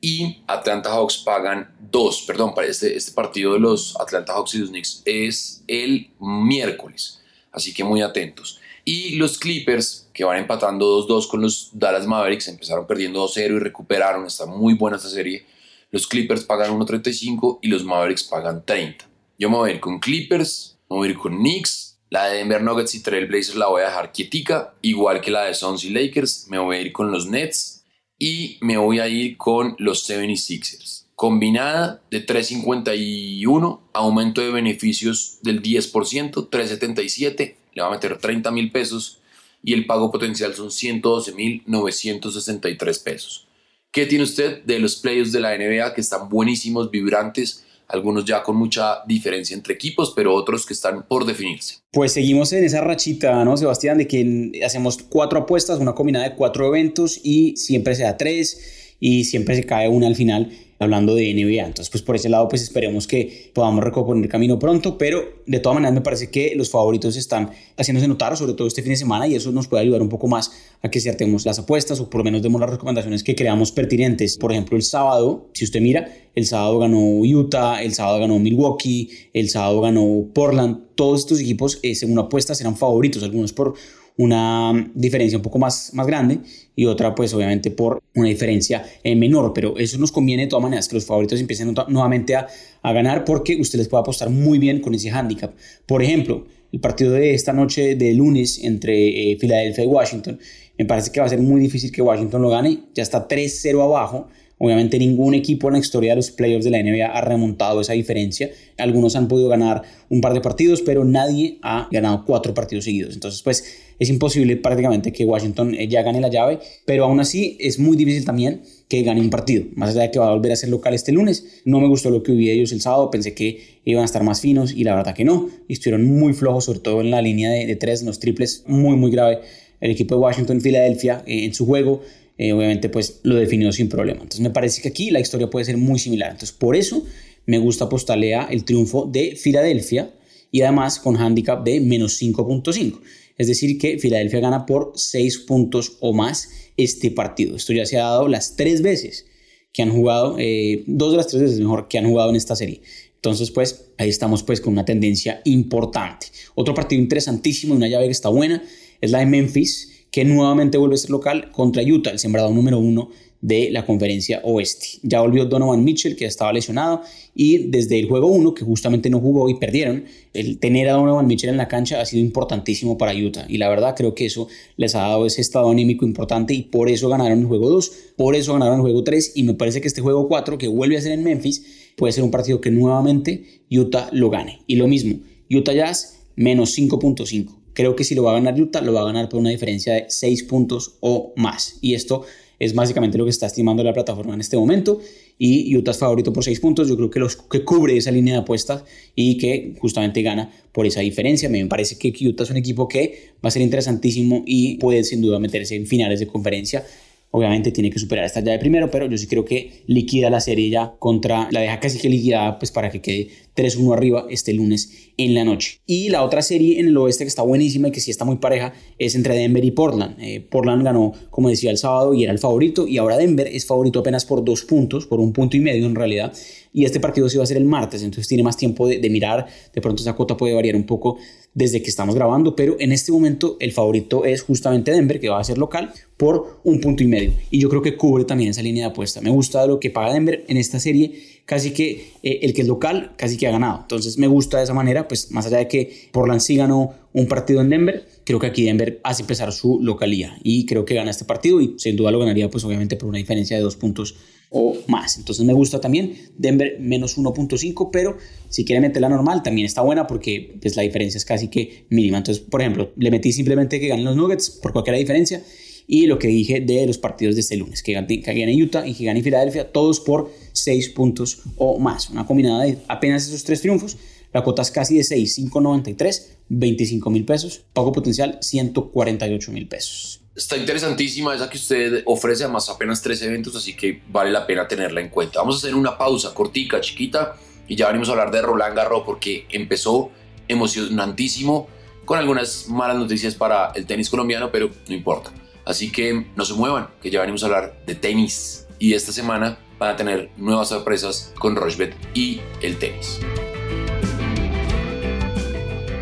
y 0.00 0.42
Atlanta 0.46 0.90
Hawks 0.90 1.18
pagan 1.18 1.74
dos, 1.90 2.22
perdón, 2.26 2.54
para 2.54 2.66
este, 2.66 2.94
este 2.94 3.12
partido 3.12 3.54
de 3.54 3.58
los 3.58 3.98
Atlanta 3.98 4.34
Hawks 4.34 4.54
y 4.54 4.58
los 4.58 4.68
Knicks 4.68 5.02
es 5.06 5.64
el 5.66 6.10
miércoles, 6.20 7.22
así 7.50 7.72
que 7.72 7.82
muy 7.84 8.02
atentos. 8.02 8.60
Y 8.84 9.16
los 9.16 9.38
Clippers, 9.38 10.10
que 10.12 10.24
van 10.24 10.38
empatando 10.38 11.08
2-2 11.08 11.26
con 11.26 11.40
los 11.40 11.70
Dallas 11.72 12.06
Mavericks, 12.06 12.48
empezaron 12.48 12.86
perdiendo 12.86 13.26
2-0 13.26 13.56
y 13.56 13.58
recuperaron, 13.58 14.26
está 14.26 14.44
muy 14.44 14.74
buena 14.74 14.98
esta 14.98 15.08
serie. 15.08 15.46
Los 15.90 16.06
Clippers 16.06 16.44
pagan 16.44 16.78
1.35 16.78 17.60
y 17.62 17.68
los 17.68 17.82
Mavericks 17.82 18.24
pagan 18.24 18.62
30. 18.64 19.08
Yo 19.38 19.48
me 19.48 19.56
voy 19.56 19.70
a 19.70 19.74
ir 19.74 19.80
con 19.80 20.00
Clippers, 20.00 20.76
me 20.90 20.96
voy 20.96 21.08
a 21.08 21.10
ir 21.12 21.16
con 21.16 21.38
Knicks, 21.38 21.93
la 22.10 22.26
de 22.26 22.38
Denver 22.38 22.62
Nuggets 22.62 22.94
y 22.94 23.02
Trailblazers 23.02 23.56
la 23.56 23.68
voy 23.68 23.82
a 23.82 23.86
dejar 23.86 24.12
quietica, 24.12 24.74
igual 24.82 25.20
que 25.20 25.30
la 25.30 25.44
de 25.44 25.54
Suns 25.54 25.84
y 25.84 25.90
Lakers, 25.90 26.46
me 26.48 26.58
voy 26.58 26.76
a 26.76 26.80
ir 26.80 26.92
con 26.92 27.10
los 27.10 27.26
Nets, 27.26 27.84
y 28.18 28.58
me 28.60 28.76
voy 28.76 29.00
a 29.00 29.08
ir 29.08 29.36
con 29.36 29.74
los 29.78 30.08
76ers. 30.08 31.06
Combinada 31.14 32.02
de 32.10 32.26
3.51, 32.26 33.80
aumento 33.92 34.40
de 34.40 34.50
beneficios 34.50 35.38
del 35.42 35.62
10%, 35.62 36.48
3.77, 36.48 37.54
le 37.72 37.82
va 37.82 37.88
a 37.88 37.92
meter 37.92 38.18
30 38.18 38.50
mil 38.50 38.72
pesos 38.72 39.20
y 39.62 39.72
el 39.72 39.86
pago 39.86 40.10
potencial 40.10 40.54
son 40.54 40.70
112 40.70 41.32
mil 41.32 41.62
963 41.66 42.98
pesos. 42.98 43.46
¿Qué 43.90 44.06
tiene 44.06 44.24
usted 44.24 44.62
de 44.64 44.78
los 44.78 44.96
playoffs 44.96 45.32
de 45.32 45.40
la 45.40 45.56
NBA 45.56 45.94
que 45.94 46.00
están 46.00 46.28
buenísimos, 46.28 46.90
vibrantes? 46.90 47.63
Algunos 47.88 48.24
ya 48.24 48.42
con 48.42 48.56
mucha 48.56 49.04
diferencia 49.06 49.54
entre 49.54 49.74
equipos, 49.74 50.12
pero 50.14 50.34
otros 50.34 50.66
que 50.66 50.74
están 50.74 51.04
por 51.06 51.24
definirse. 51.26 51.78
Pues 51.90 52.12
seguimos 52.12 52.52
en 52.52 52.64
esa 52.64 52.80
rachita, 52.80 53.44
¿no, 53.44 53.56
Sebastián? 53.56 53.98
De 53.98 54.06
que 54.08 54.60
hacemos 54.64 54.98
cuatro 55.08 55.40
apuestas, 55.40 55.78
una 55.78 55.94
combinada 55.94 56.28
de 56.28 56.34
cuatro 56.34 56.66
eventos 56.66 57.20
y 57.22 57.56
siempre 57.56 57.94
se 57.94 58.04
da 58.04 58.16
tres 58.16 58.83
y 59.00 59.24
siempre 59.24 59.56
se 59.56 59.64
cae 59.64 59.88
una 59.88 60.06
al 60.06 60.16
final 60.16 60.50
hablando 60.78 61.14
de 61.14 61.32
NBA. 61.34 61.66
Entonces, 61.66 61.90
pues 61.90 62.02
por 62.02 62.16
ese 62.16 62.28
lado, 62.28 62.48
pues 62.48 62.62
esperemos 62.62 63.06
que 63.06 63.50
podamos 63.54 63.82
recomponer 63.82 64.28
camino 64.28 64.58
pronto, 64.58 64.98
pero 64.98 65.22
de 65.46 65.58
todas 65.58 65.74
maneras 65.74 65.94
me 65.94 66.00
parece 66.00 66.30
que 66.30 66.54
los 66.54 66.70
favoritos 66.70 67.16
están 67.16 67.50
haciéndose 67.76 68.08
notar, 68.08 68.36
sobre 68.36 68.54
todo 68.54 68.66
este 68.66 68.82
fin 68.82 68.90
de 68.90 68.96
semana, 68.96 69.26
y 69.26 69.34
eso 69.34 69.50
nos 69.52 69.68
puede 69.68 69.82
ayudar 69.82 70.02
un 70.02 70.08
poco 70.08 70.26
más 70.28 70.52
a 70.82 70.90
que 70.90 70.98
acertemos 70.98 71.46
las 71.46 71.58
apuestas 71.58 72.00
o 72.00 72.10
por 72.10 72.18
lo 72.18 72.24
menos 72.24 72.42
demos 72.42 72.60
las 72.60 72.70
recomendaciones 72.70 73.24
que 73.24 73.34
creamos 73.34 73.72
pertinentes. 73.72 74.36
Por 74.36 74.52
ejemplo, 74.52 74.76
el 74.76 74.82
sábado, 74.82 75.48
si 75.54 75.64
usted 75.64 75.80
mira, 75.80 76.12
el 76.34 76.46
sábado 76.46 76.78
ganó 76.78 76.98
Utah, 77.20 77.82
el 77.82 77.94
sábado 77.94 78.20
ganó 78.20 78.38
Milwaukee, 78.38 79.10
el 79.32 79.48
sábado 79.48 79.80
ganó 79.80 80.26
Portland. 80.32 80.78
Todos 80.94 81.20
estos 81.20 81.40
equipos, 81.40 81.80
eh, 81.82 81.94
según 81.94 82.18
apuestas, 82.18 82.60
eran 82.60 82.76
favoritos, 82.76 83.22
algunos 83.22 83.52
por 83.52 83.74
una 84.16 84.90
diferencia 84.94 85.38
un 85.38 85.42
poco 85.42 85.58
más, 85.58 85.92
más 85.92 86.06
grande 86.06 86.38
y 86.76 86.84
otra 86.84 87.14
pues 87.14 87.34
obviamente 87.34 87.70
por 87.70 88.02
una 88.14 88.28
diferencia 88.28 88.84
eh, 89.02 89.16
menor, 89.16 89.52
pero 89.52 89.76
eso 89.76 89.98
nos 89.98 90.12
conviene 90.12 90.44
de 90.44 90.48
todas 90.48 90.62
maneras 90.62 90.88
que 90.88 90.94
los 90.94 91.04
favoritos 91.04 91.40
empiecen 91.40 91.74
nuevamente 91.88 92.36
a, 92.36 92.46
a 92.82 92.92
ganar 92.92 93.24
porque 93.24 93.56
usted 93.56 93.78
les 93.78 93.88
puede 93.88 94.02
apostar 94.02 94.30
muy 94.30 94.58
bien 94.58 94.80
con 94.80 94.94
ese 94.94 95.10
handicap. 95.10 95.52
Por 95.86 96.02
ejemplo, 96.02 96.46
el 96.72 96.80
partido 96.80 97.12
de 97.12 97.34
esta 97.34 97.52
noche 97.52 97.94
de 97.94 98.12
lunes 98.14 98.58
entre 98.62 99.32
eh, 99.32 99.36
Filadelfia 99.38 99.84
y 99.84 99.86
Washington, 99.86 100.38
me 100.76 100.84
parece 100.84 101.12
que 101.12 101.20
va 101.20 101.26
a 101.26 101.28
ser 101.28 101.40
muy 101.40 101.60
difícil 101.60 101.92
que 101.92 102.02
Washington 102.02 102.42
lo 102.42 102.50
gane, 102.50 102.80
ya 102.94 103.02
está 103.04 103.28
3-0 103.28 103.80
abajo, 103.80 104.26
Obviamente 104.58 104.98
ningún 104.98 105.34
equipo 105.34 105.68
en 105.68 105.74
la 105.74 105.80
historia 105.80 106.12
de 106.12 106.16
los 106.16 106.30
playoffs 106.30 106.64
de 106.64 106.70
la 106.70 106.82
NBA 106.82 107.06
ha 107.06 107.20
remontado 107.20 107.80
esa 107.80 107.92
diferencia. 107.92 108.50
Algunos 108.78 109.16
han 109.16 109.28
podido 109.28 109.48
ganar 109.48 109.82
un 110.08 110.20
par 110.20 110.32
de 110.32 110.40
partidos, 110.40 110.80
pero 110.82 111.04
nadie 111.04 111.58
ha 111.62 111.88
ganado 111.90 112.24
cuatro 112.24 112.54
partidos 112.54 112.84
seguidos. 112.84 113.14
Entonces, 113.14 113.42
pues 113.42 113.64
es 113.98 114.08
imposible 114.08 114.56
prácticamente 114.56 115.12
que 115.12 115.24
Washington 115.24 115.74
eh, 115.74 115.88
ya 115.88 116.02
gane 116.02 116.20
la 116.20 116.28
llave, 116.28 116.58
pero 116.84 117.04
aún 117.04 117.20
así 117.20 117.56
es 117.60 117.78
muy 117.78 117.96
difícil 117.96 118.24
también 118.24 118.62
que 118.88 119.02
gane 119.02 119.20
un 119.20 119.30
partido. 119.30 119.64
Más 119.74 119.90
allá 119.90 120.02
de 120.02 120.10
que 120.10 120.18
va 120.18 120.28
a 120.28 120.34
volver 120.34 120.52
a 120.52 120.56
ser 120.56 120.68
local 120.68 120.94
este 120.94 121.12
lunes, 121.12 121.62
no 121.64 121.80
me 121.80 121.88
gustó 121.88 122.10
lo 122.10 122.22
que 122.22 122.32
vi 122.32 122.50
ellos 122.50 122.72
el 122.72 122.80
sábado, 122.80 123.10
pensé 123.10 123.34
que 123.34 123.80
iban 123.84 124.02
a 124.02 124.06
estar 124.06 124.22
más 124.22 124.40
finos 124.40 124.72
y 124.72 124.84
la 124.84 124.94
verdad 124.94 125.14
que 125.14 125.24
no. 125.24 125.48
Estuvieron 125.68 126.04
muy 126.06 126.32
flojos, 126.32 126.64
sobre 126.64 126.80
todo 126.80 127.00
en 127.00 127.10
la 127.10 127.22
línea 127.22 127.50
de, 127.50 127.66
de 127.66 127.76
tres, 127.76 128.00
en 128.00 128.06
los 128.06 128.18
triples, 128.18 128.64
muy, 128.66 128.96
muy 128.96 129.10
grave. 129.10 129.40
El 129.80 129.90
equipo 129.90 130.14
de 130.14 130.20
Washington, 130.22 130.60
Filadelfia, 130.60 131.22
eh, 131.26 131.44
en 131.44 131.54
su 131.54 131.66
juego 131.66 132.02
eh, 132.36 132.52
obviamente 132.52 132.88
pues 132.88 133.20
lo 133.22 133.36
definió 133.36 133.72
sin 133.72 133.88
problema. 133.88 134.22
Entonces 134.22 134.40
me 134.40 134.50
parece 134.50 134.82
que 134.82 134.88
aquí 134.88 135.10
la 135.10 135.20
historia 135.20 135.50
puede 135.50 135.64
ser 135.64 135.76
muy 135.76 135.98
similar. 135.98 136.30
Entonces 136.30 136.52
por 136.52 136.76
eso 136.76 137.04
me 137.46 137.58
gusta 137.58 137.84
apostarle 137.84 138.34
a 138.34 138.44
el 138.44 138.64
triunfo 138.64 139.06
de 139.06 139.36
Filadelfia 139.36 140.12
y 140.50 140.62
además 140.62 140.98
con 140.98 141.16
handicap 141.16 141.64
de 141.64 141.80
menos 141.80 142.20
5.5. 142.20 143.00
Es 143.36 143.48
decir, 143.48 143.78
que 143.78 143.98
Filadelfia 143.98 144.40
gana 144.40 144.66
por 144.66 144.92
6 144.94 145.38
puntos 145.40 145.96
o 146.00 146.12
más 146.12 146.50
este 146.76 147.10
partido. 147.10 147.56
Esto 147.56 147.72
ya 147.72 147.86
se 147.86 147.98
ha 147.98 148.04
dado 148.04 148.28
las 148.28 148.56
tres 148.56 148.82
veces 148.82 149.26
que 149.72 149.82
han 149.82 149.90
jugado, 149.90 150.36
eh, 150.38 150.84
dos 150.86 151.10
de 151.10 151.16
las 151.16 151.26
tres 151.26 151.42
veces 151.42 151.58
mejor 151.58 151.88
que 151.88 151.98
han 151.98 152.06
jugado 152.08 152.30
en 152.30 152.36
esta 152.36 152.54
serie. 152.54 152.80
Entonces, 153.16 153.50
pues 153.50 153.86
ahí 153.98 154.08
estamos 154.08 154.42
pues 154.42 154.60
con 154.60 154.72
una 154.72 154.84
tendencia 154.84 155.40
importante. 155.44 156.28
Otro 156.54 156.74
partido 156.74 157.02
interesantísimo, 157.02 157.74
una 157.74 157.88
llave 157.88 158.04
que 158.04 158.12
está 158.12 158.28
buena, 158.28 158.62
es 159.00 159.10
la 159.10 159.18
de 159.18 159.26
Memphis 159.26 159.93
que 160.14 160.24
nuevamente 160.24 160.78
vuelve 160.78 160.94
a 160.94 160.98
ser 160.98 161.10
local 161.10 161.50
contra 161.50 161.82
Utah, 161.82 162.10
el 162.10 162.20
sembrado 162.20 162.52
número 162.52 162.78
uno 162.78 163.10
de 163.40 163.72
la 163.72 163.84
conferencia 163.84 164.40
oeste. 164.44 165.00
Ya 165.02 165.20
volvió 165.20 165.44
Donovan 165.46 165.82
Mitchell, 165.82 166.14
que 166.14 166.24
estaba 166.24 166.52
lesionado, 166.52 167.02
y 167.34 167.66
desde 167.70 167.98
el 167.98 168.06
juego 168.06 168.28
1, 168.28 168.54
que 168.54 168.64
justamente 168.64 169.10
no 169.10 169.18
jugó 169.18 169.48
y 169.48 169.58
perdieron, 169.58 170.04
el 170.32 170.60
tener 170.60 170.88
a 170.88 170.92
Donovan 170.92 171.26
Mitchell 171.26 171.50
en 171.50 171.56
la 171.56 171.66
cancha 171.66 172.00
ha 172.00 172.06
sido 172.06 172.22
importantísimo 172.24 172.96
para 172.96 173.12
Utah. 173.12 173.44
Y 173.48 173.58
la 173.58 173.68
verdad 173.68 173.96
creo 173.96 174.14
que 174.14 174.26
eso 174.26 174.46
les 174.76 174.94
ha 174.94 175.00
dado 175.00 175.26
ese 175.26 175.40
estado 175.40 175.68
anímico 175.68 176.06
importante 176.06 176.54
y 176.54 176.62
por 176.62 176.88
eso 176.88 177.08
ganaron 177.08 177.40
el 177.40 177.46
juego 177.46 177.68
2, 177.70 177.92
por 178.16 178.36
eso 178.36 178.52
ganaron 178.52 178.76
el 178.76 178.82
juego 178.82 179.02
3, 179.02 179.32
y 179.34 179.42
me 179.42 179.54
parece 179.54 179.80
que 179.80 179.88
este 179.88 180.00
juego 180.00 180.28
4, 180.28 180.58
que 180.58 180.68
vuelve 180.68 180.96
a 180.96 181.00
ser 181.00 181.10
en 181.10 181.24
Memphis, 181.24 181.90
puede 181.96 182.12
ser 182.12 182.22
un 182.22 182.30
partido 182.30 182.60
que 182.60 182.70
nuevamente 182.70 183.64
Utah 183.68 184.10
lo 184.12 184.30
gane. 184.30 184.60
Y 184.68 184.76
lo 184.76 184.86
mismo, 184.86 185.18
Utah 185.50 185.72
Jazz 185.72 186.20
menos 186.36 186.78
5.5 186.78 187.63
Creo 187.74 187.94
que 187.96 188.04
si 188.04 188.14
lo 188.14 188.22
va 188.22 188.30
a 188.30 188.34
ganar 188.34 188.58
Utah, 188.60 188.80
lo 188.80 188.92
va 188.92 189.02
a 189.02 189.04
ganar 189.04 189.28
por 189.28 189.40
una 189.40 189.50
diferencia 189.50 189.94
de 189.94 190.06
6 190.08 190.44
puntos 190.44 190.96
o 191.00 191.32
más. 191.36 191.78
Y 191.82 191.94
esto 191.94 192.24
es 192.58 192.74
básicamente 192.74 193.18
lo 193.18 193.24
que 193.24 193.30
está 193.30 193.46
estimando 193.46 193.82
la 193.82 193.92
plataforma 193.92 194.34
en 194.34 194.40
este 194.40 194.56
momento. 194.56 195.00
Y 195.36 195.76
Utah 195.76 195.90
es 195.90 195.98
favorito 195.98 196.32
por 196.32 196.44
6 196.44 196.60
puntos. 196.60 196.88
Yo 196.88 196.96
creo 196.96 197.10
que, 197.10 197.18
los, 197.18 197.36
que 197.36 197.64
cubre 197.64 197.96
esa 197.96 198.12
línea 198.12 198.34
de 198.34 198.40
apuestas 198.40 198.84
y 199.16 199.36
que 199.38 199.74
justamente 199.80 200.22
gana 200.22 200.52
por 200.72 200.86
esa 200.86 201.00
diferencia. 201.00 201.48
Me 201.48 201.66
parece 201.66 201.98
que 201.98 202.12
Utah 202.26 202.44
es 202.44 202.50
un 202.50 202.56
equipo 202.56 202.88
que 202.88 203.32
va 203.44 203.48
a 203.48 203.50
ser 203.50 203.62
interesantísimo 203.62 204.44
y 204.46 204.76
puede 204.78 205.02
sin 205.02 205.20
duda 205.20 205.40
meterse 205.40 205.74
en 205.74 205.86
finales 205.86 206.20
de 206.20 206.28
conferencia. 206.28 206.84
Obviamente 207.32 207.72
tiene 207.72 207.90
que 207.90 207.98
superar 207.98 208.24
esta 208.24 208.38
llave 208.38 208.60
primero, 208.60 208.92
pero 208.92 209.06
yo 209.06 209.18
sí 209.18 209.26
creo 209.26 209.44
que 209.44 209.82
liquida 209.88 210.30
la 210.30 210.40
serie 210.40 210.70
ya 210.70 210.94
contra, 211.00 211.48
la 211.50 211.62
deja 211.62 211.80
casi 211.80 211.98
que 211.98 212.08
liquidada 212.08 212.60
pues 212.60 212.70
para 212.70 212.90
que 212.92 213.00
quede 213.00 213.28
3-1 213.56 213.92
arriba 213.92 214.26
este 214.30 214.52
lunes 214.52 215.12
en 215.16 215.34
la 215.34 215.44
noche. 215.44 215.80
Y 215.86 216.08
la 216.08 216.22
otra 216.22 216.42
serie 216.42 216.80
en 216.80 216.88
el 216.88 216.96
oeste 216.96 217.24
que 217.24 217.28
está 217.28 217.42
buenísima 217.42 217.88
y 217.88 217.90
que 217.92 218.00
sí 218.00 218.10
está 218.10 218.24
muy 218.24 218.36
pareja 218.36 218.72
es 218.98 219.14
entre 219.14 219.34
Denver 219.34 219.64
y 219.64 219.70
Portland. 219.70 220.16
Eh, 220.20 220.40
Portland 220.40 220.82
ganó, 220.84 221.12
como 221.30 221.48
decía, 221.48 221.70
el 221.70 221.78
sábado 221.78 222.14
y 222.14 222.24
era 222.24 222.32
el 222.32 222.38
favorito 222.38 222.86
y 222.86 222.98
ahora 222.98 223.16
Denver 223.16 223.46
es 223.46 223.66
favorito 223.66 224.00
apenas 224.00 224.24
por 224.24 224.44
dos 224.44 224.64
puntos, 224.64 225.06
por 225.06 225.20
un 225.20 225.32
punto 225.32 225.56
y 225.56 225.60
medio 225.60 225.86
en 225.86 225.94
realidad. 225.94 226.32
Y 226.72 226.84
este 226.84 226.98
partido 226.98 227.28
se 227.28 227.38
va 227.38 227.44
a 227.44 227.46
ser 227.46 227.56
el 227.56 227.64
martes, 227.64 228.02
entonces 228.02 228.26
tiene 228.26 228.42
más 228.42 228.56
tiempo 228.56 228.88
de, 228.88 228.98
de 228.98 229.10
mirar. 229.10 229.46
De 229.72 229.80
pronto 229.80 230.02
esa 230.02 230.14
cuota 230.14 230.36
puede 230.36 230.54
variar 230.54 230.74
un 230.74 230.84
poco 230.84 231.18
desde 231.54 231.80
que 231.80 231.88
estamos 231.88 232.16
grabando, 232.16 232.56
pero 232.56 232.76
en 232.80 232.90
este 232.90 233.12
momento 233.12 233.56
el 233.60 233.70
favorito 233.70 234.24
es 234.24 234.42
justamente 234.42 234.90
Denver, 234.90 235.20
que 235.20 235.28
va 235.28 235.38
a 235.38 235.44
ser 235.44 235.56
local, 235.56 235.92
por 236.16 236.60
un 236.64 236.80
punto 236.80 237.02
y 237.02 237.06
medio. 237.06 237.32
Y 237.50 237.60
yo 237.60 237.68
creo 237.68 237.82
que 237.82 237.96
cubre 237.96 238.24
también 238.24 238.50
esa 238.50 238.62
línea 238.62 238.86
de 238.86 238.90
apuesta. 238.90 239.20
Me 239.20 239.30
gusta 239.30 239.66
lo 239.66 239.78
que 239.78 239.90
paga 239.90 240.12
Denver 240.12 240.44
en 240.48 240.56
esta 240.56 240.80
serie 240.80 241.12
casi 241.46 241.72
que 241.72 242.12
eh, 242.22 242.40
el 242.42 242.54
que 242.54 242.62
es 242.62 242.68
local 242.68 243.12
casi 243.16 243.36
que 243.36 243.46
ha 243.46 243.50
ganado. 243.50 243.80
Entonces 243.82 244.18
me 244.18 244.26
gusta 244.26 244.58
de 244.58 244.64
esa 244.64 244.74
manera, 244.74 245.08
pues 245.08 245.30
más 245.30 245.46
allá 245.46 245.58
de 245.58 245.68
que 245.68 246.08
Portland 246.12 246.40
sí 246.40 246.56
ganó 246.56 246.94
un 247.12 247.26
partido 247.26 247.60
en 247.60 247.70
Denver, 247.70 248.06
creo 248.24 248.40
que 248.40 248.46
aquí 248.46 248.64
Denver 248.64 249.00
hace 249.04 249.24
pesar 249.24 249.52
su 249.52 249.78
localía 249.80 250.36
y 250.42 250.66
creo 250.66 250.84
que 250.84 250.94
gana 250.94 251.10
este 251.10 251.24
partido 251.24 251.60
y 251.60 251.74
sin 251.78 251.96
duda 251.96 252.10
lo 252.10 252.18
ganaría 252.18 252.50
pues 252.50 252.64
obviamente 252.64 252.96
por 252.96 253.08
una 253.08 253.18
diferencia 253.18 253.56
de 253.56 253.62
dos 253.62 253.76
puntos 253.76 254.16
o 254.50 254.76
más. 254.88 255.16
Entonces 255.18 255.44
me 255.44 255.52
gusta 255.52 255.80
también 255.80 256.14
Denver 256.36 256.78
menos 256.80 257.18
1.5, 257.18 257.90
pero 257.92 258.16
si 258.48 258.64
quiere 258.64 258.80
meter 258.80 259.02
la 259.02 259.08
normal 259.08 259.42
también 259.42 259.66
está 259.66 259.82
buena 259.82 260.06
porque 260.06 260.56
pues 260.60 260.76
la 260.76 260.82
diferencia 260.82 261.18
es 261.18 261.24
casi 261.24 261.48
que 261.48 261.86
mínima. 261.90 262.18
Entonces, 262.18 262.42
por 262.42 262.60
ejemplo, 262.60 262.92
le 262.96 263.10
metí 263.10 263.32
simplemente 263.32 263.80
que 263.80 263.88
ganen 263.88 264.04
los 264.04 264.16
Nuggets 264.16 264.50
por 264.50 264.72
cualquier 264.72 264.96
diferencia 264.96 265.42
y 265.86 266.06
lo 266.06 266.18
que 266.18 266.28
dije 266.28 266.60
de 266.60 266.86
los 266.86 266.98
partidos 266.98 267.34
de 267.34 267.42
este 267.42 267.56
lunes, 267.56 267.82
que 267.82 267.92
gane, 267.92 268.62
Utah 268.62 268.86
y 268.86 268.94
que 268.94 269.04
gane 269.04 269.22
Filadelfia, 269.22 269.70
todos 269.70 270.00
por 270.00 270.30
6 270.52 270.90
puntos 270.90 271.42
o 271.56 271.78
más. 271.78 272.10
Una 272.10 272.26
combinada 272.26 272.64
de 272.64 272.78
apenas 272.88 273.26
esos 273.26 273.44
tres 273.44 273.60
triunfos. 273.60 273.96
La 274.32 274.42
cuota 274.42 274.62
es 274.62 274.70
casi 274.70 274.96
de 274.96 275.04
6, 275.04 275.38
5.93, 275.38 276.26
25 276.48 277.10
mil 277.10 277.24
pesos. 277.24 277.62
Pago 277.72 277.92
potencial, 277.92 278.38
148 278.40 279.52
mil 279.52 279.68
pesos. 279.68 280.22
Está 280.34 280.56
interesantísima 280.56 281.32
esa 281.34 281.48
que 281.48 281.56
usted 281.56 282.02
ofrece, 282.06 282.42
además 282.42 282.68
apenas 282.68 283.00
tres 283.00 283.22
eventos, 283.22 283.54
así 283.54 283.76
que 283.76 284.02
vale 284.08 284.32
la 284.32 284.44
pena 284.44 284.66
tenerla 284.66 285.00
en 285.00 285.10
cuenta. 285.10 285.38
Vamos 285.38 285.54
a 285.54 285.58
hacer 285.58 285.76
una 285.76 285.96
pausa 285.96 286.34
cortica, 286.34 286.80
chiquita, 286.80 287.36
y 287.68 287.76
ya 287.76 287.86
venimos 287.86 288.08
a 288.08 288.12
hablar 288.12 288.32
de 288.32 288.42
Roland 288.42 288.74
Garros 288.74 289.04
porque 289.06 289.46
empezó 289.50 290.10
emocionantísimo 290.48 291.68
con 292.04 292.18
algunas 292.18 292.68
malas 292.68 292.96
noticias 292.96 293.36
para 293.36 293.70
el 293.76 293.86
tenis 293.86 294.10
colombiano, 294.10 294.50
pero 294.50 294.70
no 294.88 294.94
importa. 294.94 295.32
Así 295.64 295.90
que 295.90 296.26
no 296.36 296.44
se 296.44 296.54
muevan, 296.54 296.88
que 297.02 297.10
ya 297.10 297.20
venimos 297.20 297.42
a 297.42 297.46
hablar 297.46 297.82
de 297.86 297.94
tenis. 297.94 298.66
Y 298.78 298.94
esta 298.94 299.12
semana 299.12 299.58
van 299.78 299.90
a 299.90 299.96
tener 299.96 300.30
nuevas 300.36 300.68
sorpresas 300.68 301.32
con 301.38 301.56
Rochebet 301.56 301.94
y 302.14 302.40
el 302.60 302.78
tenis. 302.78 303.20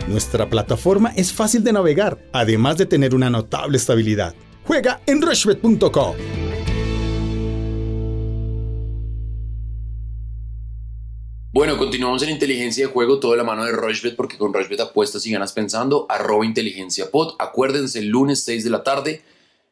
Nuestra 0.09 0.49
plataforma 0.51 1.13
es 1.17 1.33
fácil 1.33 1.65
de 1.65 1.73
navegar, 1.73 2.19
además 2.33 2.77
de 2.77 2.87
tener 2.87 3.15
una 3.15 3.31
notable 3.31 3.79
estabilidad. 3.79 4.35
Juega 4.65 5.01
en 5.07 5.23
rushbet.com. 5.23 6.17
Bueno, 11.55 11.77
continuamos 11.77 12.23
en 12.23 12.31
inteligencia 12.31 12.87
de 12.87 12.93
juego, 12.93 13.21
toda 13.21 13.37
la 13.37 13.45
mano 13.45 13.65
de 13.65 13.73
Rochebet, 13.73 14.17
porque 14.17 14.39
con 14.39 14.55
Rochebet 14.55 14.81
apuestas 14.81 15.27
y 15.27 15.33
ganas 15.33 15.53
pensando, 15.53 16.07
arroba 16.09 16.47
inteligencia 16.47 17.11
pod. 17.11 17.35
Acuérdense, 17.39 17.99
el 17.99 18.09
lunes 18.09 18.43
6 18.45 18.65
de 18.65 18.71
la 18.71 18.83
tarde, 18.83 19.23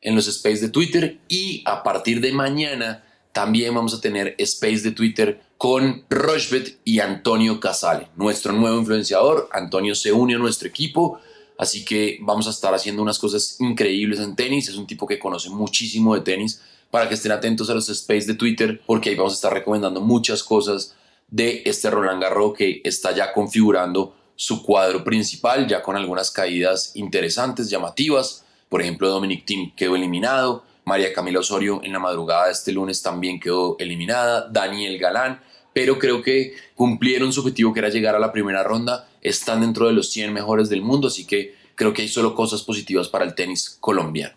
en 0.02 0.14
los 0.14 0.28
space 0.28 0.60
de 0.60 0.68
Twitter 0.68 1.18
y 1.28 1.62
a 1.66 1.82
partir 1.82 2.20
de 2.20 2.32
mañana 2.32 3.04
también 3.32 3.74
vamos 3.74 3.94
a 3.94 4.00
tener 4.00 4.34
space 4.38 4.80
de 4.80 4.90
Twitter 4.90 5.40
con 5.56 6.04
Rochbet 6.08 6.80
y 6.84 7.00
Antonio 7.00 7.60
Casale, 7.60 8.08
nuestro 8.16 8.52
nuevo 8.52 8.78
influenciador. 8.78 9.48
Antonio 9.52 9.94
se 9.94 10.12
une 10.12 10.34
a 10.34 10.38
nuestro 10.38 10.68
equipo, 10.68 11.20
así 11.58 11.84
que 11.84 12.18
vamos 12.22 12.46
a 12.46 12.50
estar 12.50 12.74
haciendo 12.74 13.02
unas 13.02 13.18
cosas 13.18 13.60
increíbles 13.60 14.20
en 14.20 14.34
tenis. 14.34 14.68
Es 14.68 14.76
un 14.76 14.86
tipo 14.86 15.06
que 15.06 15.18
conoce 15.18 15.50
muchísimo 15.50 16.14
de 16.14 16.22
tenis 16.22 16.62
para 16.90 17.08
que 17.08 17.14
estén 17.14 17.32
atentos 17.32 17.70
a 17.70 17.74
los 17.74 17.88
space 17.88 18.26
de 18.26 18.34
Twitter 18.34 18.80
porque 18.86 19.10
ahí 19.10 19.16
vamos 19.16 19.34
a 19.34 19.36
estar 19.36 19.52
recomendando 19.52 20.00
muchas 20.00 20.42
cosas 20.42 20.96
de 21.28 21.62
este 21.64 21.90
Roland 21.90 22.20
Garros 22.20 22.56
que 22.56 22.80
está 22.82 23.14
ya 23.14 23.32
configurando 23.32 24.16
su 24.34 24.64
cuadro 24.64 25.04
principal, 25.04 25.68
ya 25.68 25.82
con 25.82 25.94
algunas 25.94 26.30
caídas 26.30 26.96
interesantes, 26.96 27.68
llamativas 27.70 28.44
por 28.70 28.80
ejemplo, 28.80 29.08
Dominic 29.08 29.44
Thiem 29.44 29.74
quedó 29.74 29.96
eliminado. 29.96 30.64
María 30.84 31.12
Camila 31.12 31.40
Osorio 31.40 31.80
en 31.82 31.92
la 31.92 31.98
madrugada 31.98 32.46
de 32.46 32.52
este 32.52 32.72
lunes 32.72 33.02
también 33.02 33.40
quedó 33.40 33.76
eliminada. 33.80 34.48
Daniel 34.48 34.96
Galán. 34.96 35.42
Pero 35.74 35.98
creo 35.98 36.22
que 36.22 36.54
cumplieron 36.76 37.32
su 37.32 37.40
objetivo 37.40 37.72
que 37.72 37.80
era 37.80 37.88
llegar 37.88 38.14
a 38.14 38.20
la 38.20 38.32
primera 38.32 38.62
ronda. 38.62 39.08
Están 39.20 39.60
dentro 39.60 39.88
de 39.88 39.92
los 39.92 40.10
100 40.10 40.32
mejores 40.32 40.68
del 40.68 40.82
mundo. 40.82 41.08
Así 41.08 41.26
que 41.26 41.56
creo 41.74 41.92
que 41.92 42.02
hay 42.02 42.08
solo 42.08 42.34
cosas 42.34 42.62
positivas 42.62 43.08
para 43.08 43.24
el 43.24 43.34
tenis 43.34 43.76
colombiano. 43.80 44.36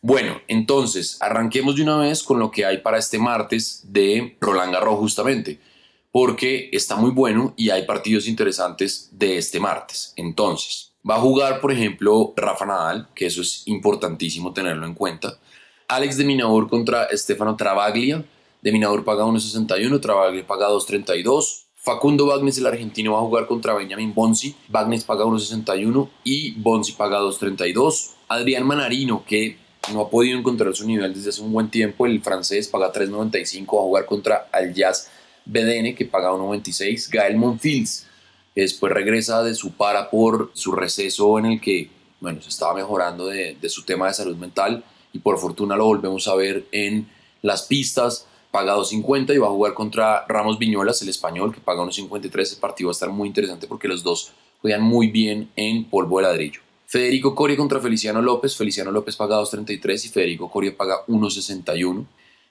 Bueno, 0.00 0.40
entonces 0.48 1.18
arranquemos 1.20 1.76
de 1.76 1.82
una 1.82 1.98
vez 1.98 2.22
con 2.22 2.38
lo 2.38 2.50
que 2.50 2.64
hay 2.64 2.78
para 2.78 2.96
este 2.96 3.18
martes 3.18 3.82
de 3.92 4.38
Roland 4.40 4.72
Garros 4.72 4.98
justamente, 4.98 5.60
porque 6.12 6.70
está 6.72 6.96
muy 6.96 7.10
bueno 7.10 7.54
y 7.56 7.70
hay 7.70 7.84
partidos 7.84 8.26
interesantes 8.26 9.10
de 9.12 9.36
este 9.36 9.58
martes. 9.58 10.12
Entonces, 10.16 10.92
Va 11.08 11.16
a 11.16 11.20
jugar, 11.20 11.60
por 11.60 11.70
ejemplo, 11.70 12.32
Rafa 12.36 12.66
Nadal, 12.66 13.08
que 13.14 13.26
eso 13.26 13.40
es 13.40 13.62
importantísimo 13.66 14.52
tenerlo 14.52 14.86
en 14.86 14.94
cuenta. 14.94 15.38
Alex 15.88 16.16
de 16.16 16.24
Minaur 16.24 16.68
contra 16.68 17.04
Estefano 17.04 17.56
Travaglia. 17.56 18.24
De 18.60 18.72
Minaur 18.72 19.04
paga 19.04 19.24
1.61, 19.24 20.00
Travaglia 20.00 20.44
paga 20.44 20.68
2.32. 20.68 21.66
Facundo 21.76 22.26
Bagnes, 22.26 22.58
el 22.58 22.66
argentino, 22.66 23.12
va 23.12 23.18
a 23.18 23.22
jugar 23.22 23.46
contra 23.46 23.74
Benjamin 23.74 24.12
Bonzi. 24.12 24.56
Bagnes 24.68 25.04
paga 25.04 25.24
1.61 25.24 26.08
y 26.24 26.50
Bonzi 26.60 26.92
paga 26.92 27.20
2.32. 27.20 28.14
Adrián 28.26 28.66
Manarino, 28.66 29.24
que 29.24 29.56
no 29.92 30.00
ha 30.00 30.10
podido 30.10 30.36
encontrar 30.36 30.74
su 30.74 30.84
nivel 30.84 31.14
desde 31.14 31.28
hace 31.28 31.42
un 31.42 31.52
buen 31.52 31.70
tiempo. 31.70 32.06
El 32.06 32.20
francés 32.20 32.66
paga 32.66 32.92
3.95, 32.92 33.76
va 33.76 33.80
a 33.80 33.84
jugar 33.84 34.06
contra 34.06 34.48
Al 34.50 34.74
Jazz 34.74 35.08
BDN 35.44 35.94
que 35.94 36.06
paga 36.06 36.32
1.96. 36.32 37.08
Gael 37.10 37.36
Monfils, 37.36 38.05
después 38.62 38.92
regresa 38.92 39.42
de 39.42 39.54
su 39.54 39.72
para 39.72 40.10
por 40.10 40.50
su 40.54 40.72
receso 40.72 41.38
en 41.38 41.46
el 41.46 41.60
que 41.60 41.90
bueno, 42.20 42.40
se 42.42 42.48
estaba 42.48 42.74
mejorando 42.74 43.26
de, 43.26 43.56
su 43.68 43.84
tema 43.84 44.08
de 44.08 44.14
salud 44.14 44.36
mental 44.36 44.84
y 45.12 45.18
por 45.18 45.38
fortuna 45.38 45.76
lo 45.76 45.84
volvemos 45.84 46.26
a 46.28 46.34
ver 46.34 46.66
en 46.72 47.08
las 47.42 47.62
pistas. 47.62 48.26
Paga 48.50 48.74
2.50 48.76 49.34
y 49.34 49.38
va 49.38 49.48
a 49.48 49.50
jugar 49.50 49.74
contra 49.74 50.24
Ramos 50.26 50.58
Viñolas, 50.58 51.02
el 51.02 51.10
español, 51.10 51.54
que 51.54 51.60
paga 51.60 51.82
1.53. 51.82 52.54
El 52.54 52.58
partido 52.58 52.88
va 52.88 52.92
a 52.92 52.92
estar 52.92 53.10
muy 53.10 53.28
interesante 53.28 53.66
porque 53.66 53.86
los 53.86 54.02
dos 54.02 54.32
juegan 54.62 54.82
muy 54.82 55.08
bien 55.08 55.50
en 55.56 55.84
polvo 55.84 56.18
de 56.18 56.24
ladrillo. 56.24 56.60
Federico 56.86 57.34
Coria 57.34 57.56
contra 57.56 57.80
Feliciano 57.80 58.22
López. 58.22 58.56
Feliciano 58.56 58.90
López 58.90 59.16
paga 59.16 59.36
2.33 59.40 60.06
y 60.06 60.08
Federico 60.08 60.50
Coria 60.50 60.74
paga 60.74 61.04
1.61. 61.06 62.06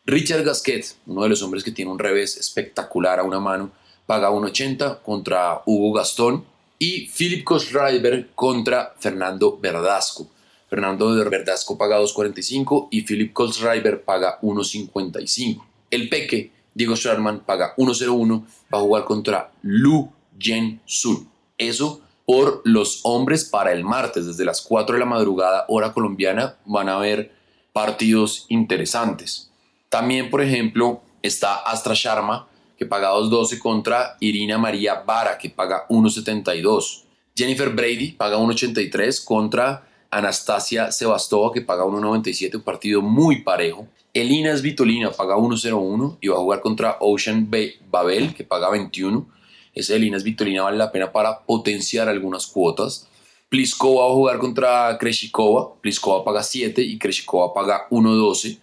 Richard 0.05 0.43
Gasquet, 0.43 0.95
uno 1.07 1.24
de 1.24 1.29
los 1.29 1.41
hombres 1.41 1.63
que 1.63 1.71
tiene 1.71 1.89
un 1.89 1.97
revés 1.97 2.38
espectacular 2.38 3.19
a 3.19 3.24
una 3.24 3.39
mano, 3.39 3.71
paga 4.05 4.31
1.80 4.31 5.01
contra 5.01 5.62
Hugo 5.65 5.93
Gastón. 5.93 6.45
Y 6.77 7.07
Philip 7.07 7.43
Kosreiber 7.43 8.29
contra 8.35 8.93
Fernando 9.00 9.57
Verdasco. 9.57 10.27
Fernando 10.69 11.13
Verdasco 11.29 11.77
paga 11.77 12.00
2.45 12.00 12.89
y 12.91 13.03
Philip 13.03 13.31
Kosreiber 13.31 14.03
paga 14.03 14.39
1.55. 14.41 15.63
El 15.89 16.09
Peque, 16.09 16.51
Diego 16.74 16.95
Sherman, 16.95 17.39
paga 17.41 17.74
1.01, 17.77 18.43
va 18.74 18.79
a 18.79 18.81
jugar 18.81 19.05
contra 19.05 19.51
Lu 19.62 20.09
Jen 20.38 20.81
Sun. 20.85 21.29
Eso 21.57 22.01
por 22.25 22.62
los 22.65 23.01
hombres 23.03 23.45
para 23.45 23.71
el 23.71 23.83
martes, 23.83 24.25
desde 24.25 24.45
las 24.45 24.62
4 24.62 24.95
de 24.95 25.00
la 25.00 25.05
madrugada, 25.05 25.65
hora 25.67 25.93
colombiana, 25.93 26.57
van 26.65 26.89
a 26.89 26.95
haber 26.95 27.31
partidos 27.71 28.45
interesantes. 28.50 29.51
También, 29.89 30.29
por 30.29 30.41
ejemplo, 30.41 31.01
está 31.21 31.55
Astra 31.55 31.93
Sharma, 31.95 32.47
que 32.77 32.86
paga 32.86 33.12
2.12 33.13 33.60
contra 33.60 34.17
Irina 34.20 34.58
María 34.58 34.96
Vara, 34.96 35.38
que 35.38 35.50
paga 35.50 35.88
1.72. 35.88 37.03
Jennifer 37.36 37.70
Brady 37.70 38.12
paga 38.12 38.38
1.83 38.38 39.24
contra 39.24 39.88
Anastasia 40.10 40.91
Sebastova, 40.91 41.51
que 41.53 41.62
paga 41.62 41.84
1.97, 41.84 42.55
un 42.55 42.62
partido 42.62 43.01
muy 43.01 43.41
parejo. 43.41 43.88
Elina 44.13 44.55
Svitolina 44.55 45.12
paga 45.12 45.36
1.01 45.36 46.17
y 46.22 46.29
va 46.29 46.36
a 46.36 46.39
jugar 46.39 46.62
contra 46.62 46.98
Ocean 47.01 47.50
Babel, 47.91 48.34
que 48.34 48.46
paga 48.46 48.70
21. 48.70 49.27
Ese 49.74 49.94
de 49.94 50.00
Linas 50.00 50.24
Victorina 50.24 50.63
vale 50.63 50.77
la 50.77 50.91
pena 50.91 51.12
para 51.12 51.41
potenciar 51.41 52.08
algunas 52.08 52.48
cuotas. 52.48 53.10
Pliskova 53.50 54.05
va 54.05 54.12
a 54.12 54.13
jugar 54.13 54.38
contra 54.38 54.98
Kreshikova. 54.98 55.75
Pliskova 55.82 56.24
paga 56.24 56.44
7 56.44 56.82
y 56.82 56.98
Kreshikova 56.98 57.53
paga 57.53 57.88
1.12. 57.89 58.58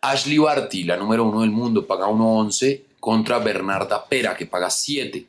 Ashley 0.00 0.38
Barty, 0.38 0.82
la 0.82 0.96
número 0.96 1.24
1 1.24 1.42
del 1.42 1.50
mundo, 1.50 1.86
paga 1.86 2.06
1.11 2.06 2.87
contra 3.00 3.38
Bernarda 3.38 4.06
Pera, 4.06 4.36
que 4.36 4.46
paga 4.46 4.70
7. 4.70 5.26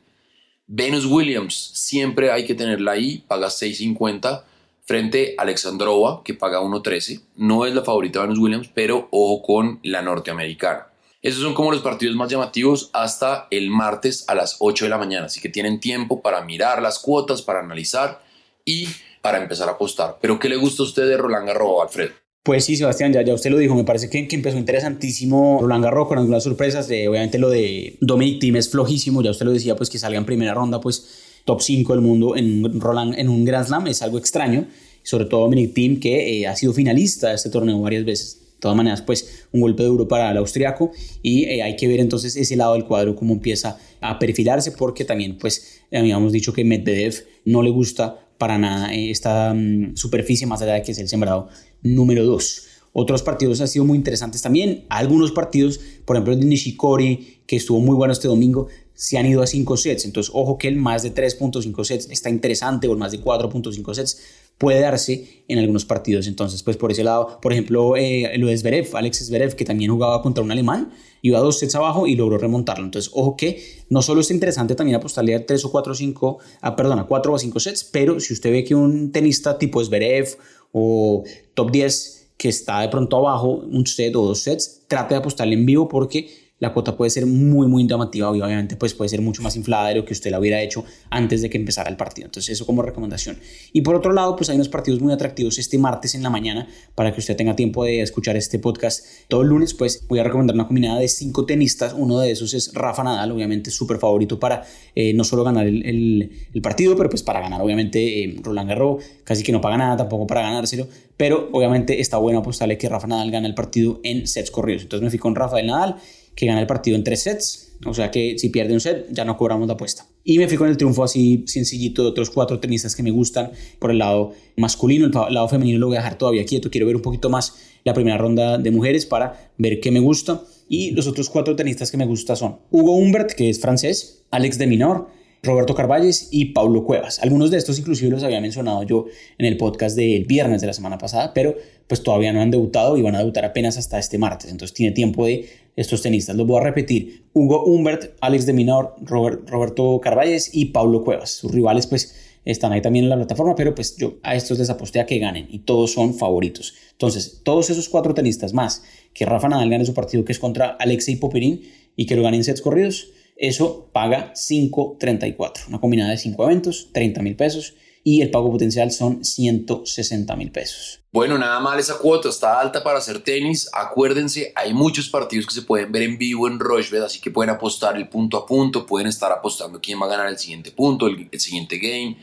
Venus 0.66 1.04
Williams, 1.04 1.54
siempre 1.74 2.30
hay 2.30 2.46
que 2.46 2.54
tenerla 2.54 2.92
ahí, 2.92 3.24
paga 3.26 3.48
6.50 3.48 4.44
frente 4.84 5.34
a 5.38 5.42
Alexandrova, 5.42 6.22
que 6.24 6.34
paga 6.34 6.60
1.13. 6.60 7.22
No 7.36 7.66
es 7.66 7.74
la 7.74 7.82
favorita 7.82 8.20
de 8.20 8.26
Venus 8.26 8.38
Williams, 8.38 8.70
pero 8.72 9.08
ojo 9.10 9.42
con 9.42 9.80
la 9.82 10.02
norteamericana. 10.02 10.86
Esos 11.22 11.42
son 11.42 11.54
como 11.54 11.70
los 11.70 11.82
partidos 11.82 12.16
más 12.16 12.30
llamativos 12.30 12.88
hasta 12.92 13.46
el 13.50 13.70
martes 13.70 14.24
a 14.28 14.34
las 14.34 14.56
8 14.60 14.86
de 14.86 14.88
la 14.88 14.98
mañana, 14.98 15.26
así 15.26 15.40
que 15.40 15.50
tienen 15.50 15.78
tiempo 15.78 16.22
para 16.22 16.40
mirar 16.42 16.80
las 16.80 16.98
cuotas, 16.98 17.42
para 17.42 17.60
analizar 17.60 18.22
y 18.64 18.88
para 19.20 19.38
empezar 19.38 19.68
a 19.68 19.72
apostar. 19.72 20.16
Pero 20.20 20.38
¿qué 20.38 20.48
le 20.48 20.56
gusta 20.56 20.82
a 20.82 20.86
usted 20.86 21.06
de 21.06 21.16
Roland 21.16 21.46
Garros, 21.46 21.82
Alfredo? 21.82 22.14
Pues 22.42 22.64
sí, 22.64 22.74
Sebastián, 22.74 23.12
ya, 23.12 23.20
ya 23.22 23.34
usted 23.34 23.50
lo 23.50 23.58
dijo, 23.58 23.74
me 23.74 23.84
parece 23.84 24.08
que, 24.08 24.26
que 24.26 24.34
empezó 24.34 24.56
interesantísimo 24.56 25.58
Roland 25.60 25.84
Garros 25.84 26.08
con 26.08 26.18
algunas 26.18 26.42
sorpresas, 26.42 26.88
de, 26.88 27.06
obviamente 27.06 27.38
lo 27.38 27.50
de 27.50 27.98
Dominic 28.00 28.40
Thiem 28.40 28.56
es 28.56 28.70
flojísimo, 28.70 29.22
ya 29.22 29.30
usted 29.30 29.44
lo 29.44 29.52
decía, 29.52 29.76
pues 29.76 29.90
que 29.90 29.98
salga 29.98 30.16
en 30.16 30.24
primera 30.24 30.54
ronda, 30.54 30.80
pues 30.80 31.42
top 31.44 31.60
5 31.60 31.92
del 31.92 32.02
mundo 32.02 32.36
en 32.36 32.80
Roland 32.80 33.18
en 33.18 33.28
un 33.28 33.44
Grand 33.44 33.66
Slam 33.66 33.86
es 33.88 34.00
algo 34.00 34.16
extraño, 34.16 34.66
sobre 35.02 35.26
todo 35.26 35.42
Dominic 35.42 35.74
Thiem 35.74 36.00
que 36.00 36.40
eh, 36.40 36.46
ha 36.46 36.56
sido 36.56 36.72
finalista 36.72 37.28
de 37.28 37.34
este 37.34 37.50
torneo 37.50 37.80
varias 37.80 38.04
veces. 38.04 38.40
De 38.54 38.60
todas 38.60 38.76
maneras, 38.76 39.00
pues 39.00 39.46
un 39.52 39.62
golpe 39.62 39.82
duro 39.84 40.06
para 40.06 40.30
el 40.30 40.36
austriaco 40.36 40.92
y 41.22 41.44
eh, 41.44 41.62
hay 41.62 41.76
que 41.76 41.88
ver 41.88 42.00
entonces 42.00 42.36
ese 42.36 42.56
lado 42.56 42.74
del 42.74 42.84
cuadro 42.84 43.16
cómo 43.16 43.32
empieza 43.32 43.78
a 44.00 44.18
perfilarse 44.18 44.72
porque 44.72 45.04
también 45.04 45.38
pues 45.38 45.80
habíamos 45.90 46.32
dicho 46.32 46.52
que 46.52 46.64
Medvedev 46.64 47.24
no 47.46 47.62
le 47.62 47.70
gusta 47.70 48.18
para 48.40 48.56
nada 48.56 48.92
eh, 48.94 49.10
esta 49.10 49.52
mm, 49.54 49.96
superficie 49.96 50.46
más 50.46 50.62
allá 50.62 50.72
de 50.72 50.82
que 50.82 50.92
es 50.92 50.98
el 50.98 51.08
sembrado 51.08 51.48
número 51.82 52.24
2. 52.24 52.62
Otros 52.92 53.22
partidos 53.22 53.60
han 53.60 53.68
sido 53.68 53.84
muy 53.84 53.98
interesantes 53.98 54.40
también. 54.40 54.86
Algunos 54.88 55.30
partidos, 55.30 55.78
por 56.06 56.16
ejemplo 56.16 56.32
el 56.32 56.40
de 56.40 56.46
Nishikori, 56.46 57.42
que 57.46 57.56
estuvo 57.56 57.80
muy 57.80 57.94
bueno 57.94 58.12
este 58.14 58.28
domingo, 58.28 58.68
se 58.94 59.18
han 59.18 59.26
ido 59.26 59.42
a 59.42 59.46
5 59.46 59.76
sets. 59.76 60.06
Entonces, 60.06 60.32
ojo 60.34 60.56
que 60.56 60.68
el 60.68 60.76
más 60.76 61.02
de 61.02 61.14
3.5 61.14 61.84
sets 61.84 62.08
está 62.10 62.30
interesante 62.30 62.88
o 62.88 62.92
el 62.92 62.98
más 62.98 63.12
de 63.12 63.20
4.5 63.20 63.94
sets 63.94 64.22
puede 64.60 64.80
darse 64.80 65.42
en 65.48 65.58
algunos 65.58 65.86
partidos. 65.86 66.26
Entonces, 66.26 66.62
pues 66.62 66.76
por 66.76 66.92
ese 66.92 67.02
lado, 67.02 67.40
por 67.40 67.54
ejemplo, 67.54 67.96
eh, 67.96 68.30
lo 68.36 68.48
de 68.48 68.58
Zverev, 68.58 68.94
Alex 68.94 69.24
Zverev, 69.24 69.56
que 69.56 69.64
también 69.64 69.90
jugaba 69.90 70.20
contra 70.20 70.44
un 70.44 70.50
alemán, 70.50 70.92
iba 71.22 71.40
dos 71.40 71.58
sets 71.58 71.74
abajo 71.76 72.06
y 72.06 72.14
logró 72.14 72.36
remontarlo. 72.36 72.84
Entonces, 72.84 73.10
ojo 73.14 73.38
que 73.38 73.64
no 73.88 74.02
solo 74.02 74.20
es 74.20 74.30
interesante 74.30 74.74
también 74.74 74.96
apostarle 74.96 75.34
a 75.34 75.46
3 75.46 75.64
o 75.64 75.70
4 75.70 75.92
o 75.92 75.96
5, 75.96 76.38
a, 76.60 76.76
perdón, 76.76 76.98
a 76.98 77.06
4 77.06 77.32
o 77.32 77.38
5 77.38 77.58
sets, 77.58 77.84
pero 77.84 78.20
si 78.20 78.34
usted 78.34 78.52
ve 78.52 78.62
que 78.62 78.74
un 78.74 79.12
tenista 79.12 79.56
tipo 79.56 79.82
Zverev 79.82 80.36
o 80.72 81.24
top 81.54 81.70
10 81.70 82.32
que 82.36 82.50
está 82.50 82.82
de 82.82 82.90
pronto 82.90 83.16
abajo, 83.16 83.52
un 83.52 83.86
set 83.86 84.14
o 84.14 84.26
dos 84.26 84.40
sets, 84.40 84.82
trate 84.88 85.14
de 85.14 85.20
apostarle 85.20 85.54
en 85.54 85.64
vivo 85.64 85.88
porque 85.88 86.49
la 86.60 86.72
cuota 86.72 86.96
puede 86.96 87.10
ser 87.10 87.26
muy, 87.26 87.66
muy 87.66 87.86
llamativa 87.86 88.30
obviamente 88.30 88.76
pues 88.76 88.94
puede 88.94 89.08
ser 89.08 89.20
mucho 89.20 89.42
más 89.42 89.56
inflada 89.56 89.88
de 89.88 89.96
lo 89.96 90.04
que 90.04 90.12
usted 90.12 90.30
la 90.30 90.38
hubiera 90.38 90.62
hecho 90.62 90.84
antes 91.10 91.42
de 91.42 91.50
que 91.50 91.58
empezara 91.58 91.90
el 91.90 91.96
partido. 91.96 92.26
Entonces 92.26 92.52
eso 92.52 92.66
como 92.66 92.82
recomendación. 92.82 93.38
Y 93.72 93.80
por 93.80 93.94
otro 93.94 94.12
lado, 94.12 94.36
pues 94.36 94.50
hay 94.50 94.56
unos 94.56 94.68
partidos 94.68 95.00
muy 95.00 95.12
atractivos 95.12 95.58
este 95.58 95.78
martes 95.78 96.14
en 96.14 96.22
la 96.22 96.30
mañana 96.30 96.68
para 96.94 97.12
que 97.12 97.20
usted 97.20 97.36
tenga 97.36 97.56
tiempo 97.56 97.84
de 97.84 98.02
escuchar 98.02 98.36
este 98.36 98.58
podcast 98.58 99.04
todo 99.28 99.42
el 99.42 99.48
lunes, 99.48 99.74
pues 99.74 100.06
voy 100.08 100.18
a 100.18 100.24
recomendar 100.24 100.54
una 100.54 100.66
combinada 100.66 101.00
de 101.00 101.08
cinco 101.08 101.46
tenistas. 101.46 101.94
Uno 101.96 102.18
de 102.20 102.30
esos 102.30 102.54
es 102.54 102.72
Rafa 102.74 103.02
Nadal, 103.02 103.32
obviamente 103.32 103.70
súper 103.70 103.98
favorito 103.98 104.38
para 104.38 104.64
eh, 104.94 105.12
no 105.14 105.24
solo 105.24 105.44
ganar 105.44 105.66
el, 105.66 106.30
partido, 106.62 106.94
pero 106.94 107.08
pues 107.08 107.22
para 107.22 107.40
ganar 107.40 107.62
obviamente 107.62 108.22
eh, 108.22 108.36
Roland 108.42 108.68
Garros, 108.68 109.02
casi 109.24 109.42
que 109.42 109.50
no 109.50 109.62
paga 109.62 109.78
nada 109.78 109.96
tampoco 109.96 110.26
para 110.26 110.42
ganárselo, 110.42 110.86
pero 111.16 111.48
obviamente 111.52 112.00
está 112.00 112.18
bueno 112.18 112.40
apostarle 112.40 112.76
que 112.76 112.88
Rafa 112.88 113.06
Nadal 113.06 113.30
gane 113.30 113.48
el 113.48 113.54
partido 113.54 114.00
en 114.04 114.26
sets 114.26 114.50
corridos. 114.50 114.82
Entonces 114.82 115.04
me 115.04 115.10
fui 115.10 115.18
con 115.18 115.34
Rafael 115.34 115.66
Nadal 115.66 115.96
que 116.40 116.46
gana 116.46 116.58
el 116.62 116.66
partido 116.66 116.96
en 116.96 117.04
tres 117.04 117.22
sets. 117.24 117.72
O 117.84 117.92
sea 117.92 118.10
que 118.10 118.38
si 118.38 118.48
pierde 118.48 118.72
un 118.72 118.80
set, 118.80 119.08
ya 119.10 119.26
no 119.26 119.36
cobramos 119.36 119.68
la 119.68 119.74
apuesta. 119.74 120.06
Y 120.24 120.38
me 120.38 120.48
fui 120.48 120.56
con 120.56 120.68
el 120.68 120.78
triunfo 120.78 121.04
así 121.04 121.44
sencillito 121.46 122.02
de 122.02 122.08
otros 122.08 122.30
cuatro 122.30 122.58
tenistas 122.60 122.96
que 122.96 123.02
me 123.02 123.10
gustan 123.10 123.50
por 123.78 123.90
el 123.90 123.98
lado 123.98 124.32
masculino. 124.56 125.04
El 125.04 125.34
lado 125.34 125.48
femenino 125.48 125.78
lo 125.78 125.88
voy 125.88 125.96
a 125.96 126.00
dejar 126.00 126.16
todavía 126.16 126.46
quieto. 126.46 126.70
Quiero 126.70 126.86
ver 126.86 126.96
un 126.96 127.02
poquito 127.02 127.28
más 127.28 127.56
la 127.84 127.92
primera 127.92 128.16
ronda 128.16 128.56
de 128.56 128.70
mujeres 128.70 129.04
para 129.04 129.50
ver 129.58 129.80
qué 129.80 129.90
me 129.90 130.00
gusta. 130.00 130.42
Y 130.66 130.92
los 130.92 131.06
otros 131.06 131.28
cuatro 131.28 131.56
tenistas 131.56 131.90
que 131.90 131.98
me 131.98 132.06
gustan 132.06 132.36
son 132.36 132.56
Hugo 132.70 132.96
Humbert, 132.96 133.32
que 133.32 133.50
es 133.50 133.60
francés, 133.60 134.22
Alex 134.30 134.56
de 134.56 134.66
Minor, 134.66 135.08
Roberto 135.42 135.74
Carvalles 135.74 136.28
y 136.30 136.46
Paulo 136.46 136.84
Cuevas. 136.84 137.18
Algunos 137.20 137.50
de 137.50 137.56
estos 137.56 137.78
inclusive 137.78 138.10
los 138.10 138.22
había 138.22 138.40
mencionado 138.40 138.82
yo 138.82 139.06
en 139.38 139.46
el 139.46 139.56
podcast 139.56 139.96
del 139.96 140.24
viernes 140.24 140.60
de 140.60 140.66
la 140.66 140.72
semana 140.72 140.98
pasada, 140.98 141.32
pero 141.32 141.56
pues 141.86 142.02
todavía 142.02 142.32
no 142.32 142.40
han 142.40 142.50
debutado 142.50 142.96
y 142.96 143.02
van 143.02 143.14
a 143.14 143.18
debutar 143.18 143.44
apenas 143.44 143.78
hasta 143.78 143.98
este 143.98 144.18
martes. 144.18 144.50
Entonces 144.50 144.74
tiene 144.74 144.92
tiempo 144.92 145.26
de 145.26 145.48
estos 145.76 146.02
tenistas. 146.02 146.36
Los 146.36 146.46
voy 146.46 146.60
a 146.60 146.64
repetir. 146.64 147.24
Hugo 147.32 147.64
Humbert, 147.64 148.16
Alex 148.20 148.46
de 148.46 148.52
Minor, 148.52 148.94
Roberto 149.00 150.00
Carvalles 150.00 150.50
y 150.52 150.66
Paulo 150.66 151.02
Cuevas. 151.02 151.30
Sus 151.30 151.52
rivales 151.52 151.86
pues 151.86 152.14
están 152.44 152.72
ahí 152.72 152.80
también 152.80 153.04
en 153.04 153.10
la 153.10 153.16
plataforma, 153.16 153.54
pero 153.54 153.74
pues 153.74 153.96
yo 153.96 154.18
a 154.22 154.34
estos 154.34 154.58
les 154.58 154.70
aposté 154.70 155.00
a 155.00 155.06
que 155.06 155.18
ganen 155.18 155.46
y 155.50 155.60
todos 155.60 155.92
son 155.92 156.14
favoritos. 156.14 156.74
Entonces, 156.92 157.40
todos 157.44 157.70
esos 157.70 157.88
cuatro 157.88 158.14
tenistas 158.14 158.52
más 158.52 158.82
que 159.14 159.26
Rafa 159.26 159.48
Nadal 159.48 159.70
gane 159.70 159.84
su 159.84 159.94
partido 159.94 160.24
que 160.24 160.32
es 160.32 160.38
contra 160.38 160.70
Alexei 160.78 161.16
Popirín 161.16 161.62
y 161.96 162.06
que 162.06 162.16
lo 162.16 162.22
ganen 162.22 162.44
sets 162.44 162.62
corridos, 162.62 163.10
eso 163.40 163.88
paga 163.92 164.34
5.34. 164.34 165.68
Una 165.68 165.80
combinada 165.80 166.10
de 166.10 166.18
5 166.18 166.44
eventos, 166.44 166.90
30 166.92 167.22
mil 167.22 167.36
pesos 167.36 167.74
y 168.04 168.20
el 168.20 168.30
pago 168.30 168.50
potencial 168.50 168.92
son 168.92 169.24
160 169.24 170.36
mil 170.36 170.52
pesos. 170.52 171.00
Bueno, 171.10 171.38
nada 171.38 171.58
mal 171.58 171.78
esa 171.78 171.98
cuota, 171.98 172.28
está 172.28 172.60
alta 172.60 172.84
para 172.84 172.98
hacer 172.98 173.20
tenis. 173.20 173.68
Acuérdense, 173.72 174.52
hay 174.54 174.74
muchos 174.74 175.08
partidos 175.08 175.46
que 175.46 175.54
se 175.54 175.62
pueden 175.62 175.90
ver 175.90 176.02
en 176.02 176.18
vivo 176.18 176.48
en 176.48 176.58
Rochebet, 176.58 177.02
así 177.02 177.20
que 177.20 177.30
pueden 177.30 177.50
apostar 177.50 177.96
el 177.96 178.08
punto 178.08 178.36
a 178.36 178.46
punto, 178.46 178.86
pueden 178.86 179.08
estar 179.08 179.32
apostando 179.32 179.80
quién 179.80 180.00
va 180.00 180.06
a 180.06 180.10
ganar 180.10 180.28
el 180.28 180.38
siguiente 180.38 180.70
punto, 180.70 181.06
el, 181.06 181.28
siguiente 181.40 181.78
game. 181.78 182.18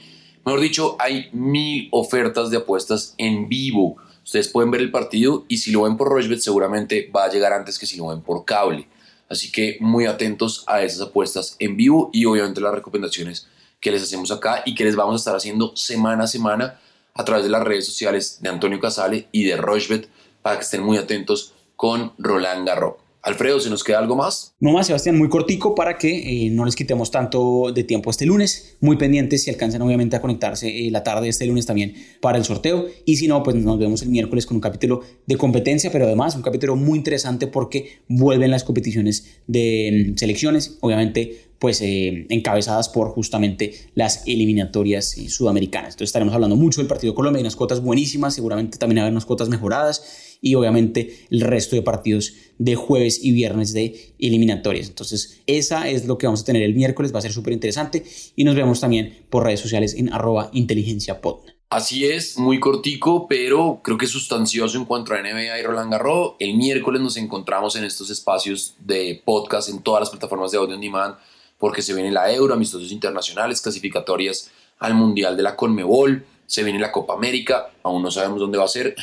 Mejor 0.45 0.61
dicho, 0.61 0.95
hay 0.99 1.29
mil 1.33 1.89
ofertas 1.91 2.51
de 2.51 2.57
apuestas 2.57 3.15
en 3.17 3.49
vivo. 3.49 3.97
Ustedes 4.23 4.49
pueden 4.49 4.69
ver 4.69 4.81
el 4.81 4.91
partido 4.91 5.45
y 5.47 5.57
si 5.57 5.71
lo 5.71 5.83
ven 5.83 5.97
por 5.97 6.09
Rochebet 6.09 6.39
seguramente 6.39 7.09
va 7.13 7.25
a 7.25 7.29
llegar 7.31 7.53
antes 7.53 7.79
que 7.79 7.87
si 7.87 7.97
lo 7.97 8.07
ven 8.07 8.21
por 8.21 8.45
cable. 8.45 8.87
Así 9.29 9.51
que 9.51 9.77
muy 9.79 10.05
atentos 10.05 10.63
a 10.67 10.81
esas 10.81 11.01
apuestas 11.01 11.55
en 11.59 11.75
vivo 11.75 12.09
y 12.13 12.25
obviamente 12.25 12.61
las 12.61 12.73
recomendaciones 12.73 13.47
que 13.79 13.91
les 13.91 14.03
hacemos 14.03 14.31
acá 14.31 14.63
y 14.65 14.75
que 14.75 14.85
les 14.85 14.95
vamos 14.95 15.13
a 15.13 15.17
estar 15.17 15.35
haciendo 15.35 15.75
semana 15.75 16.23
a 16.23 16.27
semana 16.27 16.79
a 17.13 17.25
través 17.25 17.43
de 17.43 17.49
las 17.49 17.63
redes 17.63 17.85
sociales 17.85 18.39
de 18.41 18.49
Antonio 18.49 18.79
Casale 18.79 19.27
y 19.31 19.43
de 19.43 19.57
Rochbet 19.57 20.09
para 20.41 20.57
que 20.57 20.63
estén 20.63 20.83
muy 20.83 20.97
atentos 20.97 21.53
con 21.75 22.13
Roland 22.17 22.65
Garros. 22.67 23.06
Alfredo, 23.27 23.59
¿se 23.59 23.69
nos 23.69 23.83
queda 23.83 23.99
algo 23.99 24.15
más? 24.15 24.55
No 24.61 24.71
más, 24.71 24.87
Sebastián, 24.87 25.17
muy 25.17 25.27
cortico 25.27 25.75
para 25.75 25.97
que 25.97 26.45
eh, 26.45 26.49
no 26.49 26.63
les 26.63 26.77
quitemos 26.77 27.11
tanto 27.11 27.73
de 27.73 27.83
tiempo 27.83 28.09
este 28.09 28.25
lunes. 28.25 28.77
Muy 28.79 28.95
pendientes 28.95 29.43
si 29.43 29.49
alcanzan 29.49 29.81
obviamente 29.81 30.15
a 30.15 30.21
conectarse 30.21 30.69
eh, 30.69 30.89
la 30.91 31.03
tarde 31.03 31.23
de 31.23 31.29
este 31.29 31.45
lunes 31.45 31.65
también 31.65 31.93
para 32.21 32.37
el 32.37 32.45
sorteo. 32.45 32.85
Y 33.03 33.17
si 33.17 33.27
no, 33.27 33.43
pues 33.43 33.57
nos 33.57 33.77
vemos 33.79 34.01
el 34.01 34.09
miércoles 34.09 34.45
con 34.45 34.55
un 34.55 34.61
capítulo 34.61 35.01
de 35.25 35.35
competencia, 35.35 35.91
pero 35.91 36.05
además 36.05 36.37
un 36.37 36.41
capítulo 36.41 36.77
muy 36.77 36.97
interesante 36.97 37.47
porque 37.47 37.99
vuelven 38.07 38.49
las 38.49 38.63
competiciones 38.63 39.41
de 39.45 40.13
mm, 40.13 40.17
selecciones, 40.17 40.77
obviamente 40.79 41.47
pues 41.59 41.81
eh, 41.81 42.27
encabezadas 42.29 42.87
por 42.87 43.09
justamente 43.09 43.73
las 43.95 44.27
eliminatorias 44.27 45.15
sudamericanas. 45.27 45.95
Entonces 45.95 46.09
estaremos 46.09 46.35
hablando 46.35 46.55
mucho 46.55 46.81
del 46.81 46.87
partido 46.87 47.13
de 47.13 47.15
Colombia, 47.15 47.39
hay 47.39 47.43
unas 47.43 47.55
cuotas 47.55 47.81
buenísimas, 47.81 48.35
seguramente 48.35 48.77
también 48.77 49.03
hay 49.03 49.09
unas 49.09 49.25
cuotas 49.25 49.49
mejoradas 49.49 50.26
y 50.41 50.55
obviamente 50.55 51.25
el 51.29 51.41
resto 51.41 51.75
de 51.75 51.81
partidos 51.81 52.33
de 52.57 52.75
jueves 52.75 53.23
y 53.23 53.31
viernes 53.31 53.73
de 53.73 54.13
eliminatorias. 54.19 54.87
Entonces, 54.87 55.41
esa 55.47 55.89
es 55.89 56.05
lo 56.05 56.17
que 56.17 56.27
vamos 56.27 56.41
a 56.41 56.45
tener 56.45 56.63
el 56.63 56.75
miércoles, 56.75 57.13
va 57.13 57.19
a 57.19 57.23
ser 57.23 57.33
súper 57.33 57.53
interesante 57.53 58.03
y 58.35 58.43
nos 58.43 58.55
vemos 58.55 58.79
también 58.79 59.25
por 59.29 59.43
redes 59.43 59.59
sociales 59.59 59.93
en 59.93 60.11
arroba 60.11 60.49
inteligenciapod. 60.53 61.39
Así 61.69 62.05
es, 62.05 62.37
muy 62.37 62.61
cortico, 62.61 63.27
pero 63.27 63.81
creo 63.83 63.97
que 63.97 64.07
sustancioso 64.07 64.77
en 64.77 64.85
cuanto 64.85 65.13
a 65.13 65.21
NBA 65.21 65.59
y 65.59 65.63
Roland 65.63 65.91
Garros. 65.91 66.35
El 66.39 66.55
miércoles 66.55 67.01
nos 67.01 67.17
encontramos 67.17 67.75
en 67.75 67.83
estos 67.83 68.09
espacios 68.09 68.75
de 68.79 69.21
podcast 69.25 69.67
en 69.67 69.81
todas 69.81 69.99
las 69.99 70.09
plataformas 70.09 70.51
de 70.51 70.59
audio 70.59 70.75
on 70.75 70.81
demand 70.81 71.15
porque 71.57 71.81
se 71.81 71.93
viene 71.93 72.11
la 72.11 72.31
Euro, 72.31 72.53
amistosos 72.53 72.91
internacionales, 72.91 73.61
clasificatorias 73.61 74.49
al 74.79 74.93
Mundial 74.93 75.35
de 75.35 75.43
la 75.43 75.55
Conmebol, 75.55 76.25
se 76.45 76.63
viene 76.63 76.79
la 76.79 76.91
Copa 76.91 77.13
América, 77.13 77.71
aún 77.83 78.01
no 78.03 78.11
sabemos 78.11 78.39
dónde 78.39 78.57
va 78.57 78.65
a 78.65 78.69
ser, 78.69 78.95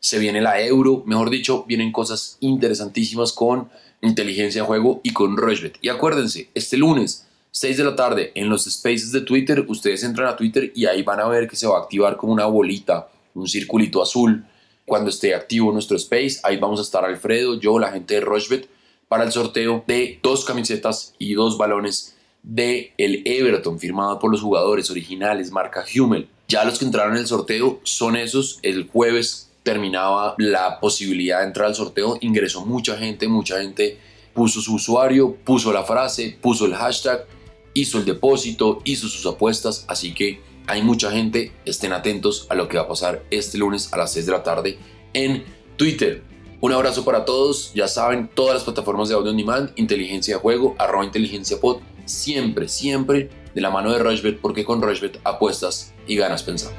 se 0.00 0.18
viene 0.18 0.40
la 0.40 0.60
Euro, 0.60 1.02
mejor 1.06 1.30
dicho, 1.30 1.64
vienen 1.66 1.92
cosas 1.92 2.36
interesantísimas 2.40 3.32
con 3.32 3.68
inteligencia 4.00 4.62
de 4.62 4.66
juego 4.66 5.00
y 5.02 5.12
con 5.12 5.36
Rushbet. 5.36 5.78
Y 5.80 5.88
acuérdense, 5.88 6.50
este 6.54 6.76
lunes, 6.76 7.26
6 7.50 7.76
de 7.76 7.84
la 7.84 7.96
tarde, 7.96 8.32
en 8.34 8.48
los 8.48 8.64
spaces 8.64 9.12
de 9.12 9.22
Twitter, 9.22 9.64
ustedes 9.68 10.04
entran 10.04 10.28
a 10.28 10.36
Twitter 10.36 10.72
y 10.74 10.86
ahí 10.86 11.02
van 11.02 11.20
a 11.20 11.28
ver 11.28 11.48
que 11.48 11.56
se 11.56 11.66
va 11.66 11.78
a 11.78 11.82
activar 11.82 12.16
como 12.16 12.32
una 12.32 12.46
bolita, 12.46 13.08
un 13.34 13.48
circulito 13.48 14.02
azul. 14.02 14.44
Cuando 14.86 15.10
esté 15.10 15.34
activo 15.34 15.72
nuestro 15.72 15.96
space, 15.96 16.40
ahí 16.44 16.56
vamos 16.56 16.78
a 16.78 16.82
estar 16.82 17.04
Alfredo, 17.04 17.58
yo, 17.58 17.78
la 17.78 17.92
gente 17.92 18.14
de 18.14 18.20
Rushbet, 18.20 18.68
para 19.08 19.24
el 19.24 19.32
sorteo 19.32 19.84
de 19.86 20.18
dos 20.22 20.44
camisetas 20.44 21.14
y 21.18 21.34
dos 21.34 21.58
balones 21.58 22.14
de 22.42 22.92
el 22.98 23.22
Everton 23.26 23.78
firmado 23.78 24.18
por 24.18 24.30
los 24.30 24.40
jugadores 24.40 24.90
originales 24.90 25.50
marca 25.50 25.84
Hummel. 25.94 26.28
Ya 26.46 26.64
los 26.64 26.78
que 26.78 26.84
entraron 26.84 27.14
en 27.14 27.20
el 27.20 27.26
sorteo 27.26 27.80
son 27.82 28.16
esos. 28.16 28.58
El 28.62 28.88
jueves 28.88 29.47
terminaba 29.68 30.34
la 30.38 30.80
posibilidad 30.80 31.40
de 31.40 31.48
entrar 31.48 31.66
al 31.66 31.74
sorteo, 31.74 32.16
ingresó 32.22 32.64
mucha 32.64 32.96
gente, 32.96 33.28
mucha 33.28 33.60
gente 33.60 33.98
puso 34.32 34.62
su 34.62 34.76
usuario, 34.76 35.36
puso 35.44 35.74
la 35.74 35.84
frase, 35.84 36.38
puso 36.40 36.64
el 36.64 36.74
hashtag, 36.74 37.26
hizo 37.74 37.98
el 37.98 38.06
depósito, 38.06 38.80
hizo 38.84 39.08
sus 39.08 39.26
apuestas, 39.26 39.84
así 39.86 40.14
que 40.14 40.40
hay 40.66 40.80
mucha 40.80 41.10
gente, 41.10 41.52
estén 41.66 41.92
atentos 41.92 42.46
a 42.48 42.54
lo 42.54 42.66
que 42.66 42.78
va 42.78 42.84
a 42.84 42.88
pasar 42.88 43.22
este 43.30 43.58
lunes 43.58 43.92
a 43.92 43.98
las 43.98 44.10
6 44.12 44.24
de 44.24 44.32
la 44.32 44.42
tarde 44.42 44.78
en 45.12 45.44
Twitter. 45.76 46.22
Un 46.62 46.72
abrazo 46.72 47.04
para 47.04 47.26
todos, 47.26 47.70
ya 47.74 47.88
saben, 47.88 48.30
todas 48.32 48.54
las 48.54 48.64
plataformas 48.64 49.10
de 49.10 49.16
audio 49.16 49.32
on 49.32 49.36
demand, 49.36 49.72
inteligencia 49.76 50.36
de 50.36 50.40
juego, 50.40 50.76
arroba 50.78 51.04
inteligencia 51.04 51.60
pod, 51.60 51.80
siempre, 52.06 52.68
siempre 52.68 53.28
de 53.54 53.60
la 53.60 53.68
mano 53.68 53.92
de 53.92 53.98
Rushbet, 53.98 54.40
porque 54.40 54.64
con 54.64 54.80
Rushbet 54.80 55.20
apuestas 55.24 55.92
y 56.06 56.16
ganas 56.16 56.42
pensando. 56.42 56.78